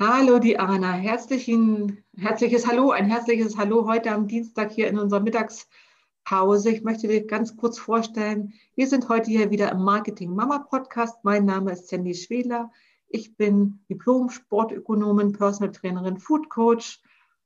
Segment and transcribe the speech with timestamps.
[0.00, 6.70] Hallo Diana, Herzlichen, herzliches Hallo, ein herzliches Hallo heute am Dienstag hier in unserer Mittagspause.
[6.70, 11.24] Ich möchte dir ganz kurz vorstellen, wir sind heute hier wieder im Marketing Mama Podcast.
[11.24, 12.70] Mein Name ist Sandy Schwedler.
[13.08, 17.02] Ich bin Diplom-Sportökonomin, Personal Trainerin, Food Coach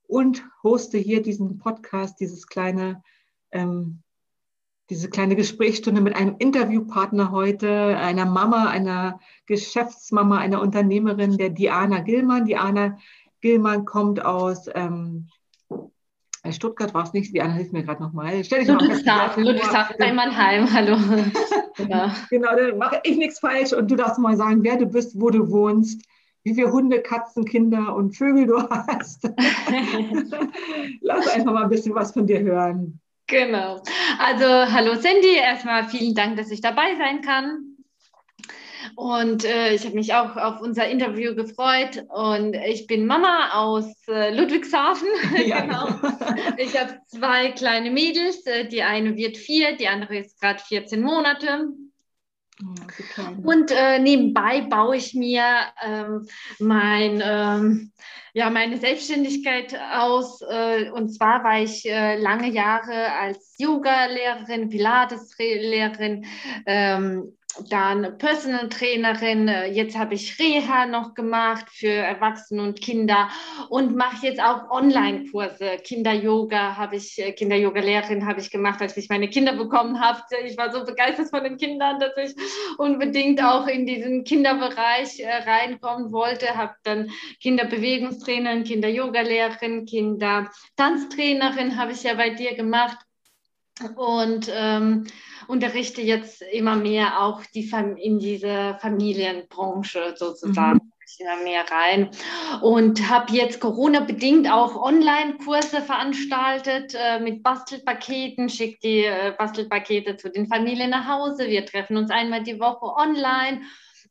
[0.06, 3.02] und hoste hier diesen Podcast, dieses kleine
[3.50, 4.02] ähm,
[4.92, 12.00] diese kleine Gesprächsstunde mit einem Interviewpartner heute, einer Mama, einer Geschäftsmama, einer Unternehmerin, der Diana
[12.00, 12.44] Gillmann.
[12.44, 12.98] Diana
[13.40, 15.28] Gillmann kommt aus ähm,
[16.50, 17.34] Stuttgart, war es nicht?
[17.34, 18.44] Diana, hilf mir gerade nochmal.
[18.44, 20.98] Stell dich Ludwigshafen, Ludwigshafen bei Mannheim, hallo.
[21.78, 22.10] genau.
[22.28, 25.30] genau, dann mache ich nichts falsch und du darfst mal sagen, wer du bist, wo
[25.30, 26.02] du wohnst
[26.44, 29.22] wie viele Hunde, Katzen, Kinder und Vögel du hast.
[31.00, 33.00] Lass einfach mal ein bisschen was von dir hören.
[33.32, 33.82] Genau.
[34.18, 37.78] Also, hallo Sandy, erstmal vielen Dank, dass ich dabei sein kann.
[38.94, 42.04] Und äh, ich habe mich auch auf unser Interview gefreut.
[42.10, 45.08] Und ich bin Mama aus äh, Ludwigshafen.
[45.46, 45.62] Ja.
[45.62, 45.88] genau.
[46.58, 48.44] Ich habe zwei kleine Mädels.
[48.44, 51.68] Äh, die eine wird vier, die andere ist gerade 14 Monate.
[53.42, 55.42] Und äh, nebenbei baue ich mir
[55.84, 56.26] ähm,
[56.58, 57.92] mein, ähm,
[58.34, 60.42] ja, meine Selbstständigkeit aus.
[60.42, 66.26] Äh, und zwar war ich äh, lange Jahre als Yoga-Lehrerin, Pilates-Lehrerin,
[66.66, 67.36] ähm,
[67.68, 73.28] dann Personal Trainerin, äh, jetzt habe ich Reha noch gemacht für Erwachsene und Kinder
[73.68, 75.78] und mache jetzt auch Online-Kurse.
[75.84, 80.22] Kinder-Yoga habe ich, äh, Kinder-Yoga-Lehrerin habe ich gemacht, als ich meine Kinder bekommen habe.
[80.44, 82.34] Ich war so begeistert von den Kindern, dass ich
[82.78, 86.56] unbedingt auch in diesen Kinderbereich äh, reinkommen wollte.
[86.56, 92.98] Habe dann Kinderbewegungstrainerin, Kinder-Yoga-Lehrerin, Kinder-Tanztrainerin habe ich ja bei dir gemacht.
[93.96, 95.06] Und ähm,
[95.48, 100.78] unterrichte jetzt immer mehr auch die in diese Familienbranche sozusagen.
[100.84, 102.10] Mhm immer mehr rein
[102.62, 110.30] und habe jetzt Corona-bedingt auch Online-Kurse veranstaltet äh, mit Bastelpaketen, schicke die äh, Bastelpakete zu
[110.30, 111.48] den Familien nach Hause.
[111.48, 113.62] Wir treffen uns einmal die Woche online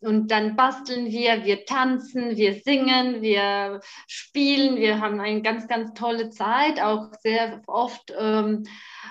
[0.02, 5.94] und dann basteln wir, wir tanzen, wir singen, wir spielen, wir haben eine ganz, ganz
[5.94, 8.12] tolle Zeit, auch sehr oft.
[8.18, 8.64] Ähm,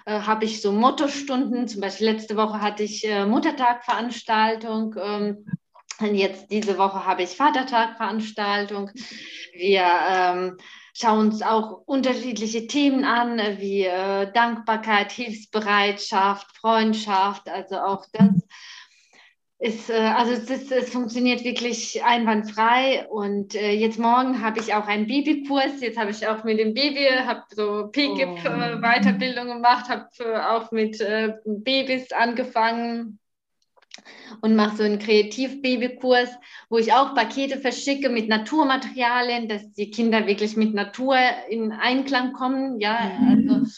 [0.04, 1.68] äh, habe ich so Mottostunden.
[1.68, 4.94] Zum Beispiel letzte Woche hatte ich äh, Muttertagveranstaltung.
[5.00, 5.46] Ähm,
[6.14, 8.90] jetzt diese Woche habe ich Vatertagveranstaltung.
[9.52, 10.56] Wir ähm,
[10.94, 17.48] schauen uns auch unterschiedliche Themen an, wie äh, Dankbarkeit, Hilfsbereitschaft, Freundschaft.
[17.48, 18.28] Also auch das
[19.60, 23.06] ist, äh, also es, es, funktioniert wirklich einwandfrei.
[23.08, 25.80] Und äh, jetzt morgen habe ich auch einen Babykurs.
[25.80, 29.54] Jetzt habe ich auch mit dem Baby, habe so PGIP-Weiterbildung oh.
[29.54, 33.18] gemacht, habe äh, auch mit äh, Babys angefangen
[34.40, 36.30] und mache so einen Kreativ-Babykurs,
[36.70, 41.18] wo ich auch Pakete verschicke mit Naturmaterialien, dass die Kinder wirklich mit Natur
[41.50, 42.80] in Einklang kommen.
[42.80, 43.50] Ja, mhm.
[43.50, 43.70] also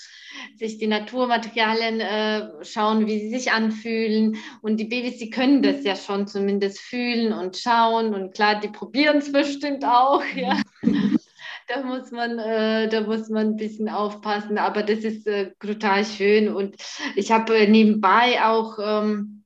[0.63, 4.37] sich die Naturmaterialien äh, schauen, wie sie sich anfühlen.
[4.61, 8.15] Und die Babys, die können das ja schon zumindest fühlen und schauen.
[8.15, 10.23] Und klar, die probieren es bestimmt auch.
[10.37, 10.61] Ja.
[11.69, 14.57] da muss man, äh, da muss man ein bisschen aufpassen.
[14.57, 16.55] Aber das ist äh, total schön.
[16.55, 16.77] Und
[17.17, 19.43] ich habe äh, nebenbei auch ähm,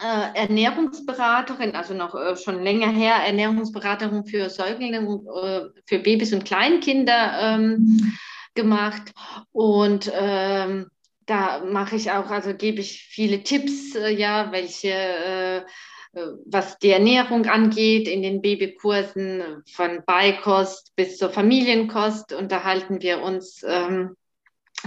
[0.00, 6.44] äh, Ernährungsberaterin, also noch äh, schon länger her, Ernährungsberaterin für Säuglinge, äh, für Babys und
[6.44, 8.16] Kleinkinder ähm,
[8.54, 9.12] gemacht.
[9.52, 10.90] Und ähm,
[11.26, 16.78] da mache ich auch, also gebe ich viele Tipps, äh, ja, welche, äh, äh, was
[16.78, 23.64] die Ernährung angeht, in den Babykursen von Beikost bis zur Familienkost unterhalten wir uns.
[23.66, 24.16] Ähm,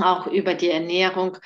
[0.02, 1.38] auch über die Ernährung,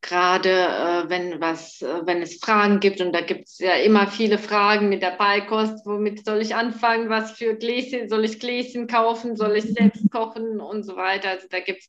[0.00, 4.06] gerade äh, wenn was, äh, wenn es Fragen gibt und da gibt es ja immer
[4.06, 8.86] viele Fragen mit der Beikost, womit soll ich anfangen, was für Gläschen, soll ich Gläschen
[8.86, 11.30] kaufen, soll ich selbst kochen und so weiter.
[11.30, 11.88] Also da gibt es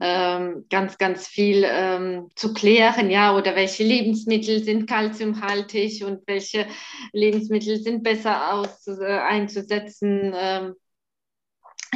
[0.00, 6.66] ähm, ganz, ganz viel ähm, zu klären, ja, oder welche Lebensmittel sind kalziumhaltig und welche
[7.12, 10.32] Lebensmittel sind besser aus, äh, einzusetzen.
[10.36, 10.74] Ähm,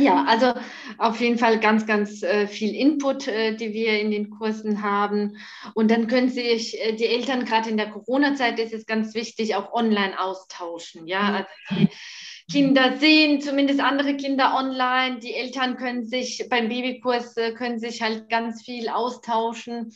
[0.01, 0.53] ja, also
[0.99, 5.37] auf jeden Fall ganz, ganz äh, viel Input, äh, die wir in den Kursen haben.
[5.75, 9.55] Und dann können sich äh, die Eltern, gerade in der Corona-Zeit ist es ganz wichtig,
[9.55, 11.07] auch online austauschen.
[11.07, 11.35] Ja, mhm.
[11.35, 11.89] also
[12.51, 15.19] die Kinder sehen zumindest andere Kinder online.
[15.19, 19.93] Die Eltern können sich beim Babykurs, äh, können sich halt ganz viel austauschen.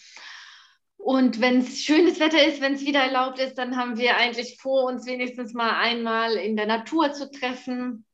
[0.97, 4.59] Und wenn es schönes Wetter ist, wenn es wieder erlaubt ist, dann haben wir eigentlich
[4.61, 8.05] vor, uns wenigstens mal einmal in der Natur zu treffen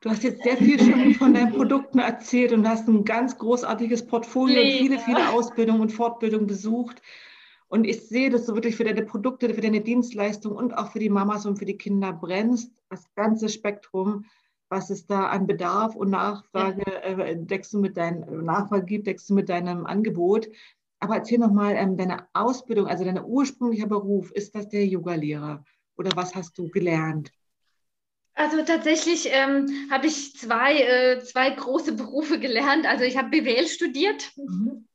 [0.00, 4.06] Du hast jetzt sehr viel schon von deinen Produkten erzählt und hast ein ganz großartiges
[4.06, 7.02] Portfolio und viele, viele Ausbildungen und Fortbildungen besucht.
[7.68, 10.98] Und ich sehe, dass du wirklich für deine Produkte, für deine Dienstleistung und auch für
[10.98, 12.72] die Mamas und für die Kinder brennst.
[12.88, 14.24] Das ganze Spektrum.
[14.70, 19.28] was es da an Bedarf und Nachfrage äh, deckst du mit deinem Nachfrage gibt, deckst
[19.28, 20.48] du mit deinem Angebot.
[21.00, 25.64] Aber erzähl nochmal, ähm, deine Ausbildung, also dein ursprünglicher Beruf, ist das der Yogalehrer?
[25.96, 27.32] Oder was hast du gelernt?
[28.40, 32.86] Also tatsächlich ähm, habe ich zwei, äh, zwei große Berufe gelernt.
[32.86, 34.30] Also ich habe BWL studiert.
[34.34, 34.88] Mhm.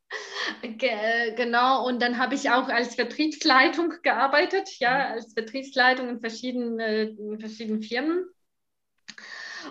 [0.64, 5.14] Ge genau, und dann habe ich auch als Vertriebsleitung gearbeitet, ja, mhm.
[5.14, 8.26] als Vertriebsleitung in verschiedenen, in verschiedenen Firmen.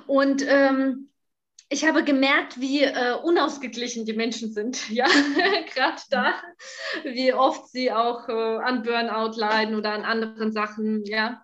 [0.07, 1.11] Und ähm,
[1.75, 5.07] ich habe gemerkt, wie äh, unausgeglichen die Menschen sind, ja,
[5.75, 6.35] gerade da,
[7.03, 11.43] wie oft sie auch äh, an Burnout leiden oder an anderen Sachen, ja.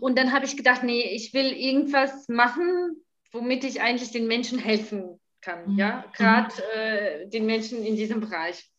[0.00, 4.58] Und dann habe ich gedacht, nee, ich will irgendwas machen, womit ich eigentlich den Menschen
[4.58, 5.78] helfen kann, mhm.
[5.78, 8.70] ja, gerade äh, den Menschen in diesem Bereich.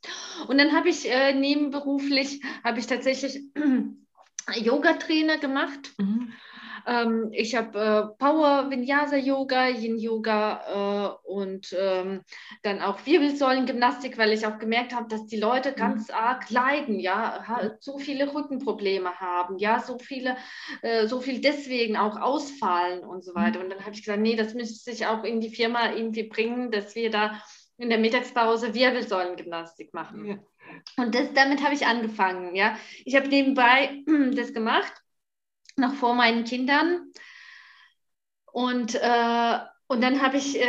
[0.48, 3.42] Und dann habe ich äh, nebenberuflich, habe ich tatsächlich
[4.56, 5.94] Yoga-Trainer gemacht.
[5.98, 6.34] Mhm.
[6.90, 12.22] Ähm, ich habe äh, Power Vinyasa Yoga, Yin Yoga äh, und ähm,
[12.64, 15.76] dann auch Wirbelsäulengymnastik, weil ich auch gemerkt habe, dass die Leute mhm.
[15.76, 17.46] ganz arg leiden, ja,
[17.80, 20.36] so viele Rückenprobleme haben, ja, so viele,
[20.82, 23.60] äh, so viel deswegen auch ausfallen und so weiter.
[23.60, 23.66] Mhm.
[23.66, 26.72] Und dann habe ich gesagt, nee, das müsste ich auch in die Firma irgendwie bringen,
[26.72, 27.40] dass wir da
[27.78, 30.26] in der Mittagspause Wirbelsäulengymnastik machen.
[30.26, 30.38] Ja.
[30.98, 32.56] Und das, damit habe ich angefangen.
[32.56, 32.76] Ja.
[33.06, 34.02] Ich habe nebenbei
[34.36, 34.94] das gemacht
[35.80, 37.12] noch vor meinen Kindern.
[38.52, 39.60] Und, äh,
[39.92, 40.66] und dann habe ich, äh,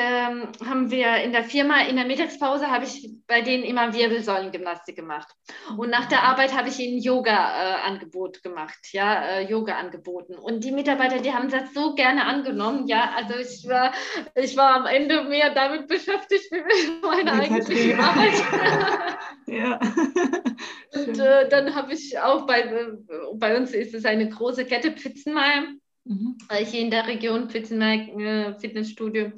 [0.66, 5.28] haben wir in der Firma, in der Mittagspause, habe ich bei denen immer Wirbelsäulengymnastik gemacht.
[5.76, 10.36] Und nach der Arbeit habe ich ihnen Yoga-Angebot äh, gemacht, ja, äh, Yoga angeboten.
[10.36, 13.92] Und die Mitarbeiter, die haben das so gerne angenommen, ja, also ich war,
[14.36, 18.42] ich war am Ende mehr damit beschäftigt, wie mit meiner eigentlichen Arbeit.
[19.48, 19.78] ja.
[20.94, 22.86] Und äh, dann habe ich auch bei, äh,
[23.34, 25.64] bei uns ist es eine große Kette Pfitzenmeier,
[26.10, 26.36] mhm.
[26.64, 29.32] hier in der Region äh, Fitnessstudio.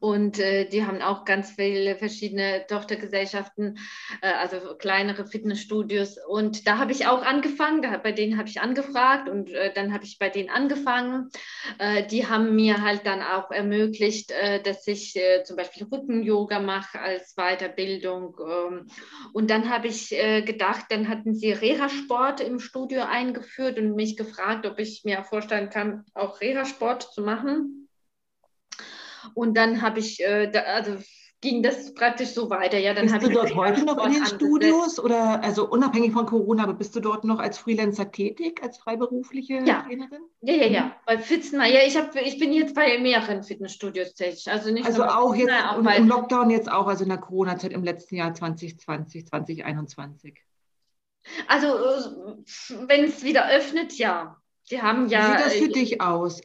[0.00, 3.78] Und äh, die haben auch ganz viele verschiedene Tochtergesellschaften,
[4.20, 6.18] äh, also kleinere Fitnessstudios.
[6.26, 9.92] Und da habe ich auch angefangen, da, bei denen habe ich angefragt und äh, dann
[9.92, 11.30] habe ich bei denen angefangen.
[11.78, 16.60] Äh, die haben mir halt dann auch ermöglicht, äh, dass ich äh, zum Beispiel Rücken-Yoga
[16.60, 18.36] mache als Weiterbildung.
[18.40, 18.86] Ähm,
[19.32, 24.66] und dann habe ich gedacht, dann hatten sie Reha-Sport im Studio eingeführt und mich gefragt,
[24.66, 27.85] ob ich mir vorstellen kann, auch Reha-Sport zu machen.
[29.34, 30.96] Und dann habe ich, äh, da, also
[31.40, 32.78] ging das praktisch so weiter.
[32.78, 36.64] Ja, dann bist du dort heute noch in den Studios oder also unabhängig von Corona,
[36.64, 39.82] aber bist du dort noch als Freelancer tätig, als freiberufliche ja.
[39.82, 40.22] Trainerin?
[40.40, 40.84] Ja, ja, ja.
[40.84, 40.92] Mhm.
[41.04, 44.50] Bei Fitzenmeier, ja, ich, hab, ich bin jetzt bei mehreren Fitnessstudios tätig.
[44.50, 47.72] Also nicht also auch jetzt auch und im Lockdown jetzt auch, also in der Corona-Zeit
[47.72, 50.40] im letzten Jahr 2020, 2021.
[51.48, 54.36] Also äh, wenn es wieder öffnet, ja.
[54.70, 55.20] Die haben ja.
[55.20, 56.40] Wie sieht das für äh, dich aus?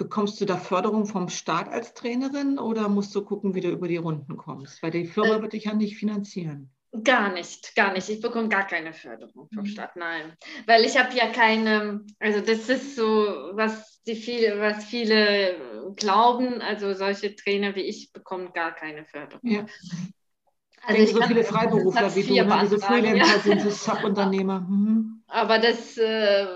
[0.00, 3.86] Bekommst du da Förderung vom Staat als Trainerin oder musst du gucken, wie du über
[3.86, 4.82] die Runden kommst?
[4.82, 6.70] Weil die Firma äh, wird dich ja nicht finanzieren.
[7.04, 8.08] Gar nicht, gar nicht.
[8.08, 9.66] Ich bekomme gar keine Förderung vom mhm.
[9.66, 10.32] Staat, nein.
[10.64, 13.04] Weil ich habe ja keine, also das ist so,
[13.52, 19.40] was die viele, was viele glauben, also solche Trainer wie ich bekommen gar keine Förderung.
[19.42, 19.66] Ja.
[20.82, 22.58] Also ich so viele Freiberufler wie du, ne?
[22.62, 23.40] diese Freelancer ja.
[23.40, 24.60] sind, so Subunternehmer.
[24.60, 25.22] Mhm.
[25.28, 26.46] Aber das äh,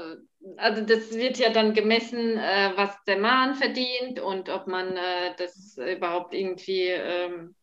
[0.57, 5.35] also das wird ja dann gemessen, äh, was der Mann verdient und ob man äh,
[5.39, 7.55] das überhaupt irgendwie ähm,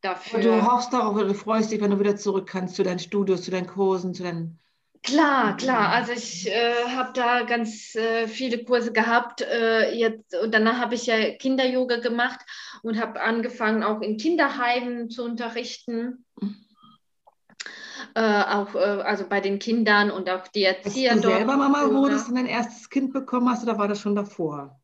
[0.00, 0.38] dafür.
[0.38, 2.98] Und du hoffst darauf oder du freust dich, wenn du wieder zurück kannst zu deinen
[2.98, 4.58] Studios, zu deinen Kursen, zu deinen.
[5.02, 5.90] Klar, klar.
[5.90, 9.42] Also ich äh, habe da ganz äh, viele Kurse gehabt.
[9.42, 12.40] Äh, jetzt und danach habe ich ja Kinder-Yoga gemacht
[12.82, 16.24] und habe angefangen, auch in Kinderheimen zu unterrichten.
[16.40, 16.63] Mhm
[18.14, 21.12] äh, auch äh, also bei den Kindern und auch die Erzieher.
[21.12, 24.14] Als du selber Mama wurdest und dein erstes Kind bekommen hast oder war das schon
[24.14, 24.80] davor?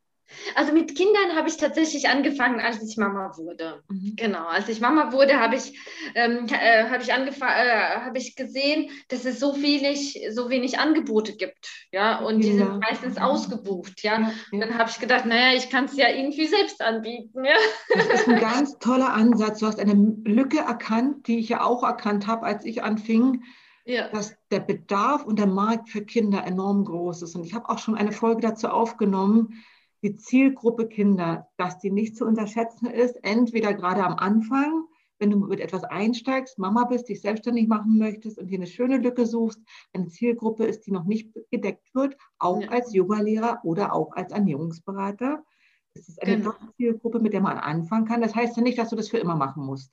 [0.55, 3.83] Also mit Kindern habe ich tatsächlich angefangen, als ich Mama wurde.
[3.89, 4.15] Mhm.
[4.17, 5.79] Genau, als ich Mama wurde, habe ich,
[6.15, 11.37] ähm, äh, hab ich, äh, hab ich gesehen, dass es so, wenig, so wenig Angebote
[11.37, 11.71] gibt.
[11.93, 12.51] Ja, und ja.
[12.51, 14.03] die sind meistens ausgebucht.
[14.03, 14.61] Ja, ja, ja.
[14.61, 17.45] dann habe ich gedacht, naja, ich kann es ja irgendwie selbst anbieten.
[17.45, 17.57] Ja?
[17.95, 19.61] Das ist ein ganz toller Ansatz.
[19.61, 19.95] Du hast eine
[20.25, 23.43] Lücke erkannt, die ich ja auch erkannt habe, als ich anfing.
[23.87, 24.09] Ja.
[24.09, 27.35] dass der Bedarf und der Markt für Kinder enorm groß ist.
[27.35, 29.65] Und ich habe auch schon eine Folge dazu aufgenommen,
[30.03, 34.85] die Zielgruppe Kinder, dass die nicht zu unterschätzen ist, entweder gerade am Anfang,
[35.19, 38.97] wenn du mit etwas einsteigst, Mama bist, dich selbstständig machen möchtest und hier eine schöne
[38.97, 39.61] Lücke suchst,
[39.93, 42.69] eine Zielgruppe ist, die noch nicht gedeckt wird, auch ja.
[42.69, 45.45] als Yogalehrer oder auch als Ernährungsberater.
[45.93, 46.53] Es ist eine genau.
[46.77, 48.23] Zielgruppe, mit der man anfangen kann.
[48.23, 49.93] Das heißt ja nicht, dass du das für immer machen musst.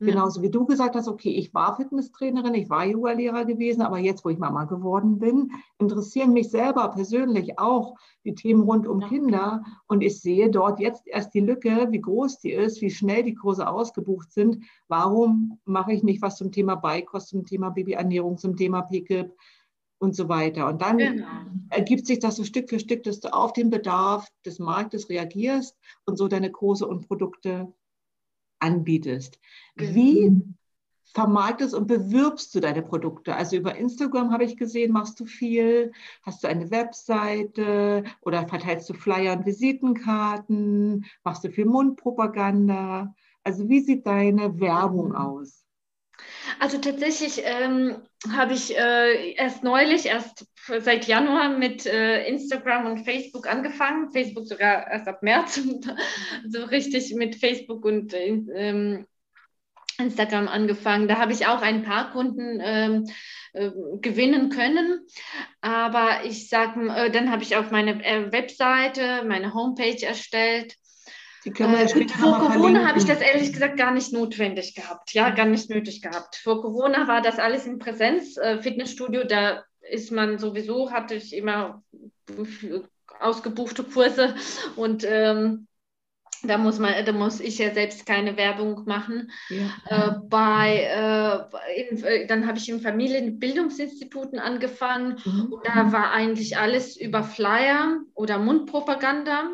[0.00, 4.24] Genauso wie du gesagt hast, okay, ich war Fitnesstrainerin, ich war Yoga-Lehrer gewesen, aber jetzt,
[4.24, 9.62] wo ich Mama geworden bin, interessieren mich selber persönlich auch die Themen rund um Kinder.
[9.88, 13.34] Und ich sehe dort jetzt erst die Lücke, wie groß die ist, wie schnell die
[13.34, 14.64] Kurse ausgebucht sind.
[14.88, 19.36] Warum mache ich nicht was zum Thema Beikost, zum Thema Babyernährung, zum Thema PKIP
[19.98, 20.66] und so weiter?
[20.68, 21.26] Und dann genau.
[21.68, 25.76] ergibt sich das so Stück für Stück, dass du auf den Bedarf des Marktes reagierst
[26.06, 27.70] und so deine Kurse und Produkte
[28.60, 29.38] anbietest.
[29.76, 29.94] Genau.
[29.94, 30.42] Wie
[31.12, 33.34] vermarktest und bewirbst du deine Produkte?
[33.34, 35.92] Also über Instagram habe ich gesehen, machst du viel.
[36.22, 41.04] Hast du eine Webseite oder verteilst du Flyer und Visitenkarten?
[41.24, 43.14] Machst du viel Mundpropaganda?
[43.42, 45.16] Also wie sieht deine Werbung mhm.
[45.16, 45.64] aus?
[46.58, 47.96] Also tatsächlich ähm,
[48.28, 50.46] habe ich äh, erst neulich, erst
[50.80, 54.10] seit Januar mit äh, Instagram und Facebook angefangen.
[54.12, 55.60] Facebook sogar erst ab März,
[56.48, 59.06] so richtig mit Facebook und ähm,
[59.98, 61.08] Instagram angefangen.
[61.08, 63.06] Da habe ich auch ein paar Kunden ähm,
[63.52, 65.06] äh, gewinnen können.
[65.60, 70.74] Aber ich sage, äh, dann habe ich auch meine äh, Webseite, meine Homepage erstellt.
[71.44, 75.30] Die können äh, vor Corona habe ich das ehrlich gesagt gar nicht notwendig gehabt, ja,
[75.30, 76.36] gar nicht nötig gehabt.
[76.36, 78.36] Vor Corona war das alles in Präsenz.
[78.36, 81.82] Äh, Fitnessstudio, da ist man sowieso, hatte ich immer
[83.20, 84.34] ausgebuchte Kurse
[84.76, 85.66] und ähm,
[86.42, 89.30] da muss man, da muss ich ja selbst keine Werbung machen.
[89.48, 89.66] Ja.
[89.86, 95.52] Äh, bei, äh, in, äh, dann habe ich in Familienbildungsinstituten angefangen mhm.
[95.52, 99.50] und da war eigentlich alles über Flyer oder Mundpropaganda.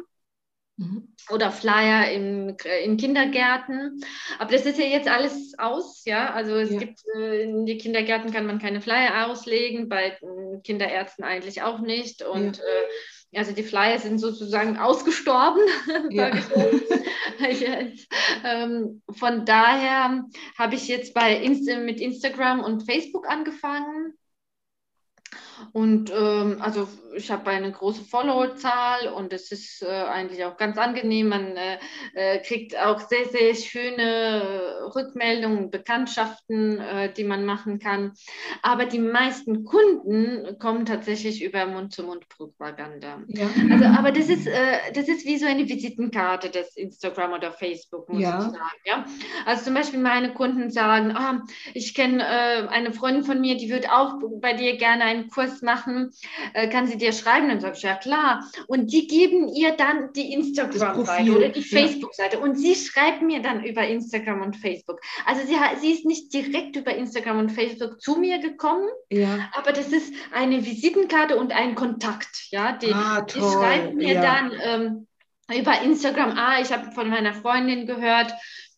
[0.77, 1.09] Mhm.
[1.31, 4.01] Oder Flyer in, in Kindergärten.
[4.39, 6.33] Aber das ist ja jetzt alles aus, ja.
[6.33, 6.79] Also es ja.
[6.79, 10.17] gibt äh, in die Kindergärten kann man keine Flyer auslegen, bei
[10.63, 12.23] Kinderärzten eigentlich auch nicht.
[12.23, 12.63] Und ja.
[12.63, 15.63] äh, also die Flyer sind sozusagen ausgestorben.
[16.11, 16.31] Ja.
[18.45, 20.25] ähm, von daher
[20.59, 24.15] habe ich jetzt bei Inst mit Instagram und Facebook angefangen
[25.73, 30.77] und ähm, also ich habe eine große Followerzahl und es ist äh, eigentlich auch ganz
[30.79, 31.29] angenehm.
[31.29, 31.79] Man äh,
[32.15, 38.13] äh kriegt auch sehr, sehr schöne Rückmeldungen, Bekanntschaften, äh, die man machen kann.
[38.63, 43.23] Aber die meisten Kunden kommen tatsächlich über Mund-zu-Mund-Propaganda.
[43.29, 43.47] Ja.
[43.71, 48.09] Also, aber das ist, äh, das ist wie so eine Visitenkarte des Instagram oder Facebook,
[48.09, 48.39] muss ja.
[48.39, 48.81] ich sagen.
[48.85, 49.07] Ja?
[49.47, 51.43] Also zum Beispiel meine Kunden sagen, ah,
[51.75, 55.46] ich kenne äh, eine Freundin von mir, die würde auch bei dir gerne einen Kurs
[55.47, 56.11] Kurs machen,
[56.53, 57.49] äh, kann sie dir schreiben?
[57.49, 58.45] Dann sage ich, ja klar.
[58.67, 62.39] Und die geben ihr dann die Instagram-Seite oder die Facebook-Seite.
[62.39, 65.01] Und sie schreibt mir dann über Instagram und Facebook.
[65.25, 69.49] Also sie, sie ist nicht direkt über Instagram und Facebook zu mir gekommen, ja.
[69.53, 72.49] aber das ist eine Visitenkarte und ein Kontakt.
[72.51, 74.23] Ja, die, ah, die schreibt mir ja.
[74.23, 75.07] dann ähm,
[75.59, 78.33] über Instagram, ah, ich habe von meiner Freundin gehört,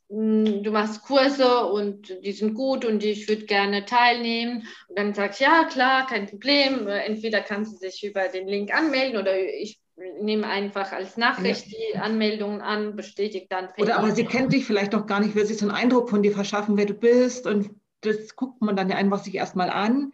[0.08, 4.66] du machst Kurse und die sind gut und ich würde gerne teilnehmen.
[4.88, 6.86] Und dann sagst du, ja, klar, kein Problem.
[6.88, 9.80] Entweder kannst du dich über den Link anmelden oder ich
[10.20, 11.78] nehme einfach als Nachricht ja.
[11.78, 13.68] die Anmeldung an, bestätigt dann.
[13.78, 16.22] Oder aber sie kennt dich vielleicht noch gar nicht, will sich so einen Eindruck von
[16.22, 17.46] dir verschaffen, wer du bist.
[17.46, 20.12] Und das guckt man dann ja einfach sich erstmal an.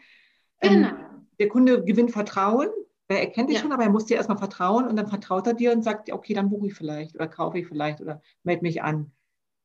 [0.61, 0.91] Ähm, genau.
[1.39, 2.69] Der Kunde gewinnt Vertrauen.
[3.07, 3.63] Er kennt dich ja.
[3.63, 6.33] schon, aber er muss dir erstmal vertrauen und dann vertraut er dir und sagt, okay,
[6.33, 9.13] dann buche ich vielleicht oder kaufe ich vielleicht oder melde mich an.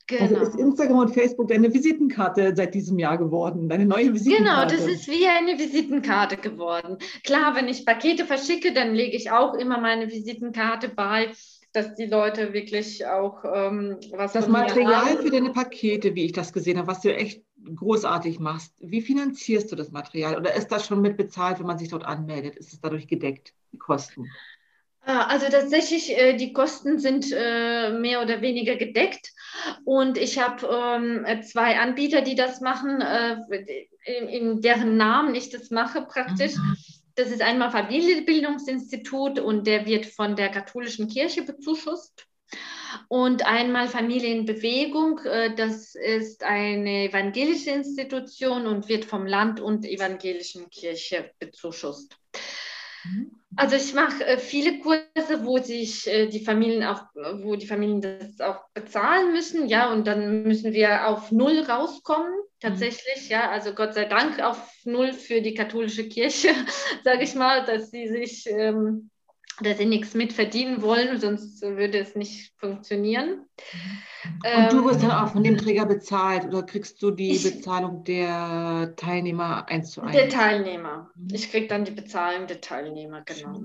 [0.10, 0.22] Genau.
[0.24, 4.76] Also ist Instagram und Facebook deine Visitenkarte seit diesem Jahr geworden, deine neue Visitenkarte.
[4.76, 6.98] Genau, das ist wie eine Visitenkarte geworden.
[7.24, 11.32] Klar, wenn ich Pakete verschicke, dann lege ich auch immer meine Visitenkarte bei,
[11.74, 14.34] dass die Leute wirklich auch ähm, was.
[14.34, 17.44] Das Material für deine Pakete, wie ich das gesehen habe, was du echt
[17.76, 20.38] großartig machst, wie finanzierst du das Material?
[20.38, 22.56] Oder ist das schon mit bezahlt, wenn man sich dort anmeldet?
[22.56, 24.26] Ist es dadurch gedeckt, die Kosten?
[25.02, 29.32] Ah, also tatsächlich, äh, die Kosten sind äh, mehr oder weniger gedeckt.
[29.86, 33.38] Und ich habe ähm, zwei Anbieter, die das machen, äh,
[34.04, 36.56] in, in, deren Namen ich das mache praktisch.
[36.56, 36.78] Mhm.
[37.16, 42.26] Das ist einmal Familienbildungsinstitut und der wird von der katholischen Kirche bezuschusst.
[43.08, 45.20] Und einmal Familienbewegung,
[45.58, 52.16] das ist eine evangelische Institution und wird vom Land und evangelischen Kirche bezuschusst.
[53.04, 53.39] Mhm.
[53.60, 57.04] Also ich mache äh, viele Kurse, wo sich äh, die Familien auch,
[57.44, 62.32] wo die Familien das auch bezahlen müssen, ja, und dann müssen wir auf null rauskommen,
[62.62, 63.32] tatsächlich, mhm.
[63.32, 66.52] ja, also Gott sei Dank auf null für die katholische Kirche,
[67.04, 69.10] sage ich mal, dass sie sich ähm,
[69.62, 73.46] dass sie nichts mit verdienen wollen, sonst würde es nicht funktionieren.
[74.24, 78.04] Und du wirst dann auch von dem Träger bezahlt oder kriegst du die ich, Bezahlung
[78.04, 80.14] der Teilnehmer eins zu eins?
[80.14, 81.10] Der Teilnehmer.
[81.32, 83.64] Ich kriege dann die Bezahlung der Teilnehmer, genau.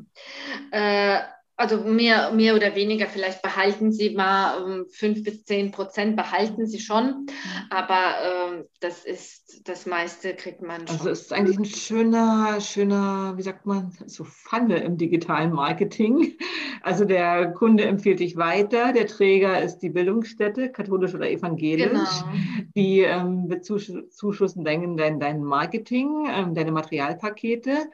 [0.70, 1.20] Äh,
[1.56, 6.66] also mehr, mehr oder weniger, vielleicht behalten sie mal ähm, fünf bis zehn Prozent, behalten
[6.66, 7.26] sie schon,
[7.70, 10.96] aber ähm, das ist, das meiste kriegt man schon.
[10.96, 16.36] Also es ist eigentlich ein schöner, schöner, wie sagt man, so Pfanne im digitalen Marketing.
[16.82, 21.88] Also der Kunde empfiehlt dich weiter, der Träger ist die Bildungsstätte, katholisch oder evangelisch.
[21.88, 22.34] Genau.
[22.74, 27.90] Die ähm, bezuschussen dein, dein, dein Marketing, ähm, deine Materialpakete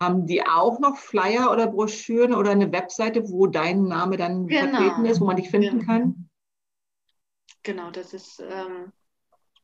[0.00, 4.78] haben die auch noch Flyer oder Broschüren oder eine Webseite, wo dein Name dann genau.
[4.78, 5.92] vertreten ist, wo man dich finden genau.
[5.92, 6.30] kann?
[7.64, 8.92] Genau, das ist ähm,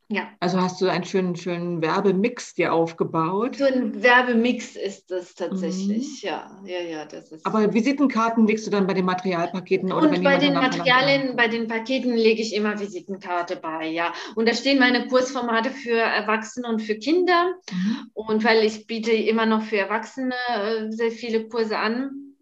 [0.08, 0.28] ja.
[0.38, 3.56] Also hast du einen schönen, schönen Werbemix dir aufgebaut?
[3.56, 6.28] So ein Werbemix ist das tatsächlich, mhm.
[6.28, 6.60] ja.
[6.66, 10.36] ja, ja, das ist Aber Visitenkkarten legst du dann bei den Materialpaketen oder Und bei
[10.36, 14.12] den Materialien, bei den Paketen lege ich immer Visitenkarte bei, ja.
[14.34, 17.54] Und da stehen meine Kursformate für Erwachsene und für Kinder.
[17.72, 18.10] Mhm.
[18.12, 22.34] Und weil ich biete immer noch für Erwachsene äh, sehr viele Kurse an.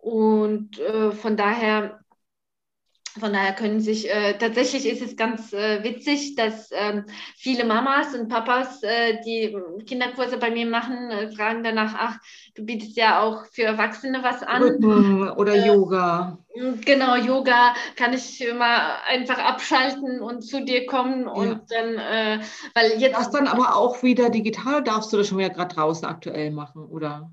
[0.00, 2.00] Und äh, von daher
[3.18, 7.04] von daher können sich, äh, tatsächlich ist es ganz äh, witzig, dass ähm,
[7.36, 9.56] viele Mamas und Papas, äh, die
[9.86, 12.18] Kinderkurse bei mir machen, äh, fragen danach, ach,
[12.54, 14.62] du bietest ja auch für Erwachsene was an.
[14.62, 16.38] Rücken oder äh, Yoga.
[16.84, 21.30] Genau, Yoga kann ich immer einfach abschalten und zu dir kommen ja.
[21.30, 22.40] und dann, äh,
[22.74, 23.16] weil jetzt.
[23.16, 26.84] Das dann aber auch wieder digital, darfst du das schon wieder gerade draußen aktuell machen,
[26.84, 27.30] oder?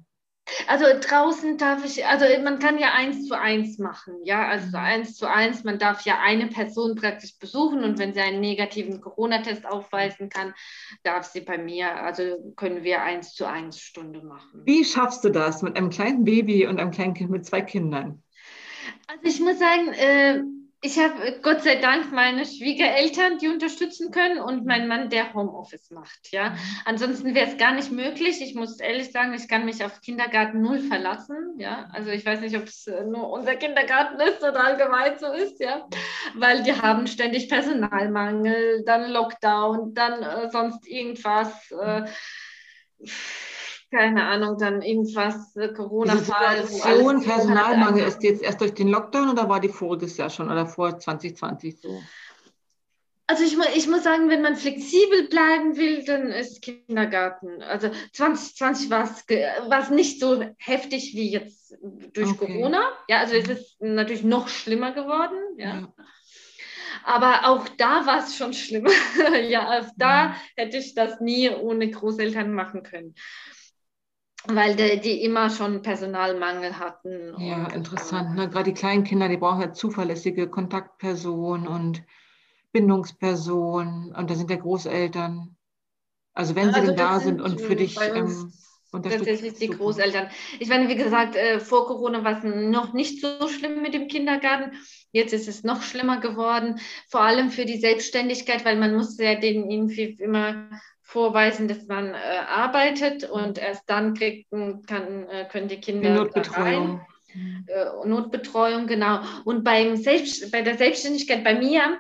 [0.68, 5.16] Also draußen darf ich, also man kann ja eins zu eins machen, ja, also eins
[5.18, 9.66] zu eins, man darf ja eine Person praktisch besuchen und wenn sie einen negativen Corona-Test
[9.66, 10.54] aufweisen kann,
[11.02, 14.62] darf sie bei mir, also können wir eins zu eins Stunde machen.
[14.66, 18.22] Wie schaffst du das mit einem kleinen Baby und einem kleinen Kind mit zwei Kindern?
[19.08, 20.44] Also ich muss sagen, äh,
[20.86, 25.34] ich habe äh, Gott sei Dank meine Schwiegereltern, die unterstützen können und mein Mann, der
[25.34, 26.32] Homeoffice macht.
[26.32, 26.58] Ja, mhm.
[26.86, 28.42] ansonsten wäre es gar nicht möglich.
[28.42, 31.56] Ich muss ehrlich sagen, ich kann mich auf Kindergarten null verlassen.
[31.58, 35.32] Ja, also ich weiß nicht, ob es äh, nur unser Kindergarten ist oder allgemein so
[35.32, 35.60] ist.
[35.60, 35.88] Ja,
[36.36, 41.72] weil die haben ständig Personalmangel, dann Lockdown, dann äh, sonst irgendwas.
[41.72, 42.04] Äh,
[43.96, 46.62] keine Ahnung, dann irgendwas, äh, Corona-Fall.
[46.62, 50.52] Die Situation, Personalmangel ist jetzt erst durch den Lockdown oder war die voriges Jahr schon
[50.52, 52.02] oder vor 2020 so?
[53.28, 57.64] Also ich, ich muss sagen, wenn man flexibel bleiben will, dann ist Kindergarten.
[57.64, 61.76] Also 2020 war es nicht so heftig wie jetzt
[62.14, 62.46] durch okay.
[62.46, 62.92] Corona.
[63.08, 65.38] Ja, also es ist natürlich noch schlimmer geworden.
[65.58, 65.66] Ja.
[65.66, 65.94] ja.
[67.04, 68.92] Aber auch da war es schon schlimmer.
[69.50, 73.16] ja, auch da hätte ich das nie ohne Großeltern machen können
[74.48, 77.36] weil die, die, immer schon Personalmangel hatten.
[77.40, 78.36] Ja, interessant.
[78.36, 78.50] Ne?
[78.50, 82.04] Gerade die kleinen Kinder, die brauchen ja zuverlässige Kontaktpersonen und
[82.72, 84.14] Bindungspersonen.
[84.16, 85.56] Und da sind ja Großeltern.
[86.34, 88.52] Also wenn sie also denn da sind, und für dich ähm,
[89.02, 90.30] Tatsächlich die Großeltern.
[90.60, 94.08] Ich meine, wie gesagt, äh, vor Corona war es noch nicht so schlimm mit dem
[94.08, 94.78] Kindergarten.
[95.12, 96.80] Jetzt ist es noch schlimmer geworden,
[97.10, 100.70] vor allem für die Selbstständigkeit, weil man muss ja denen irgendwie immer
[101.06, 106.16] vorweisen, dass man äh, arbeitet und erst dann kriegen kann, äh, können die Kinder die
[106.16, 106.98] Notbetreuung.
[106.98, 107.66] Rein.
[107.68, 109.22] Äh, Notbetreuung, genau.
[109.46, 112.00] Und beim Selbst, bei der Selbstständigkeit bei mir,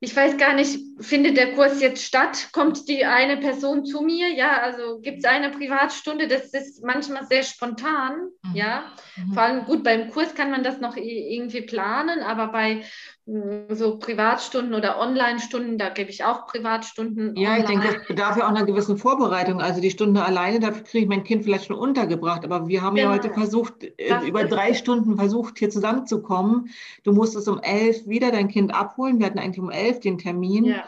[0.00, 2.48] ich weiß gar nicht, findet der Kurs jetzt statt?
[2.52, 4.28] Kommt die eine Person zu mir?
[4.28, 6.28] Ja, also gibt es eine Privatstunde?
[6.28, 8.54] Das ist manchmal sehr spontan, mhm.
[8.54, 8.92] ja.
[9.16, 9.32] Mhm.
[9.34, 12.82] Vor allem gut, beim Kurs kann man das noch irgendwie planen, aber bei
[13.26, 17.34] so Privatstunden oder Online-Stunden, da gebe ich auch Privatstunden.
[17.34, 17.60] Ja, online.
[17.60, 19.60] ich denke, das bedarf ja auch einer gewissen Vorbereitung.
[19.60, 22.44] Also die Stunde alleine, dafür kriege ich mein Kind vielleicht schon untergebracht.
[22.44, 23.08] Aber wir haben genau.
[23.08, 26.70] ja heute versucht, äh, das über drei Stunden versucht, hier zusammenzukommen.
[27.02, 29.18] Du musstest um elf wieder dein Kind abholen.
[29.18, 30.66] Wir hatten eigentlich um elf den Termin.
[30.66, 30.84] Ja.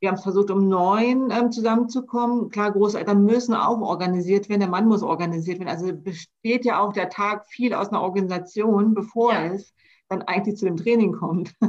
[0.00, 2.48] Wir haben es versucht, um neun ähm, zusammenzukommen.
[2.48, 4.60] Klar, Großeltern müssen auch organisiert werden.
[4.60, 5.68] Der Mann muss organisiert werden.
[5.68, 9.52] Also besteht ja auch der Tag viel aus einer Organisation, bevor ja.
[9.52, 9.74] es
[10.12, 11.52] dann eigentlich zu dem Training kommt.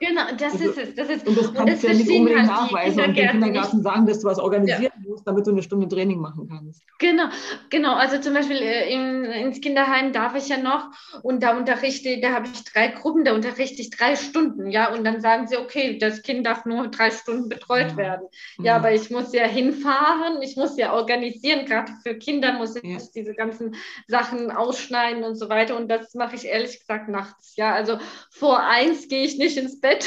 [0.00, 0.94] Genau, das also, ist es.
[0.94, 3.84] Das ist, und das kannst du ja nicht unbedingt halt nachweisen und dem Kindergarten nicht.
[3.84, 5.10] sagen, dass du was organisieren ja.
[5.10, 6.82] musst, damit du eine Stunde Training machen kannst.
[6.98, 7.24] Genau,
[7.68, 7.94] genau.
[7.94, 10.90] Also zum Beispiel äh, in, ins Kinderheim darf ich ja noch
[11.22, 15.04] und da unterrichte, da habe ich drei Gruppen, da unterrichte ich drei Stunden, ja, und
[15.04, 17.96] dann sagen sie, okay, das Kind darf nur drei Stunden betreut ja.
[17.96, 18.26] werden.
[18.58, 22.74] Ja, ja, aber ich muss ja hinfahren, ich muss ja organisieren, gerade für Kinder muss
[22.76, 23.76] ich diese ganzen
[24.08, 27.98] Sachen ausschneiden und so weiter und das mache ich ehrlich gesagt nachts, ja, also
[28.30, 30.06] vor eins gehe ich nicht ins Bett.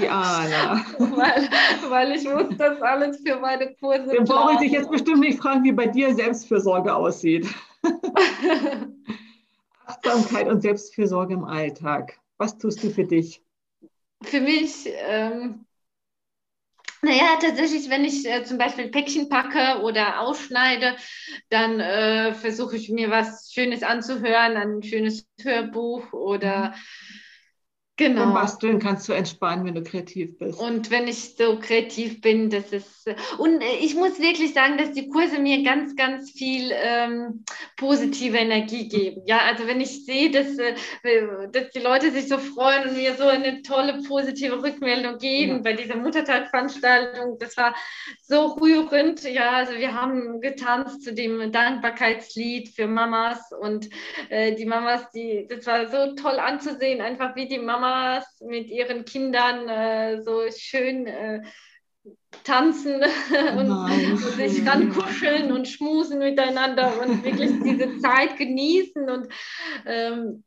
[0.00, 1.48] Ja, weil,
[1.88, 4.14] weil ich muss das alles für meine Kurse.
[4.14, 7.46] Dann brauche ich dich jetzt bestimmt nicht fragen, wie bei dir Selbstfürsorge aussieht.
[9.86, 12.18] Achtsamkeit und Selbstfürsorge im Alltag.
[12.36, 13.42] Was tust du für dich?
[14.22, 15.64] Für mich, ähm,
[17.02, 20.96] Naja, tatsächlich, wenn ich äh, zum Beispiel Päckchen packe oder ausschneide,
[21.48, 26.74] dann äh, versuche ich mir was Schönes anzuhören, ein schönes Hörbuch oder mhm
[27.98, 28.26] Genau.
[28.26, 30.60] Beim Basteln kannst du entspannen, wenn du kreativ bist.
[30.60, 33.10] Und wenn ich so kreativ bin, das ist.
[33.38, 37.44] Und ich muss wirklich sagen, dass die Kurse mir ganz, ganz viel ähm,
[37.76, 39.22] positive Energie geben.
[39.26, 40.74] Ja, also wenn ich sehe, dass, äh,
[41.50, 45.62] dass die Leute sich so freuen und mir so eine tolle positive Rückmeldung geben ja.
[45.62, 47.74] bei dieser Muttertagveranstaltung, das war
[48.22, 49.24] so rührend.
[49.24, 53.88] Ja, also wir haben getanzt zu dem Dankbarkeitslied für Mamas und
[54.28, 58.68] äh, die Mamas, die, das war so toll anzusehen, einfach wie die Mama Mamas mit
[58.68, 61.42] ihren Kindern äh, so schön äh,
[62.44, 63.02] tanzen
[63.56, 69.28] und, und, sich rankuscheln und schmusen miteinander und wirklich diese Zeit genießen und,
[69.86, 70.44] ähm,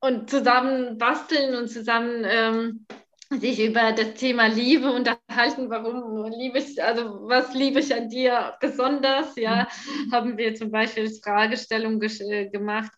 [0.00, 2.86] und zusammen basteln und zusammen ähm,
[3.30, 8.54] sich über das Thema Liebe unterhalten, warum liebe ich, also was liebe ich an dir
[8.60, 9.66] besonders, ja,
[10.06, 10.12] mhm.
[10.12, 12.92] haben wir zum Beispiel Fragestellung äh, gemacht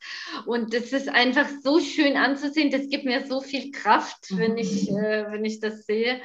[0.47, 4.91] und es ist einfach so schön anzusehen, das gibt mir so viel Kraft, wenn ich,
[4.91, 4.99] mhm.
[4.99, 6.21] äh, wenn ich das sehe.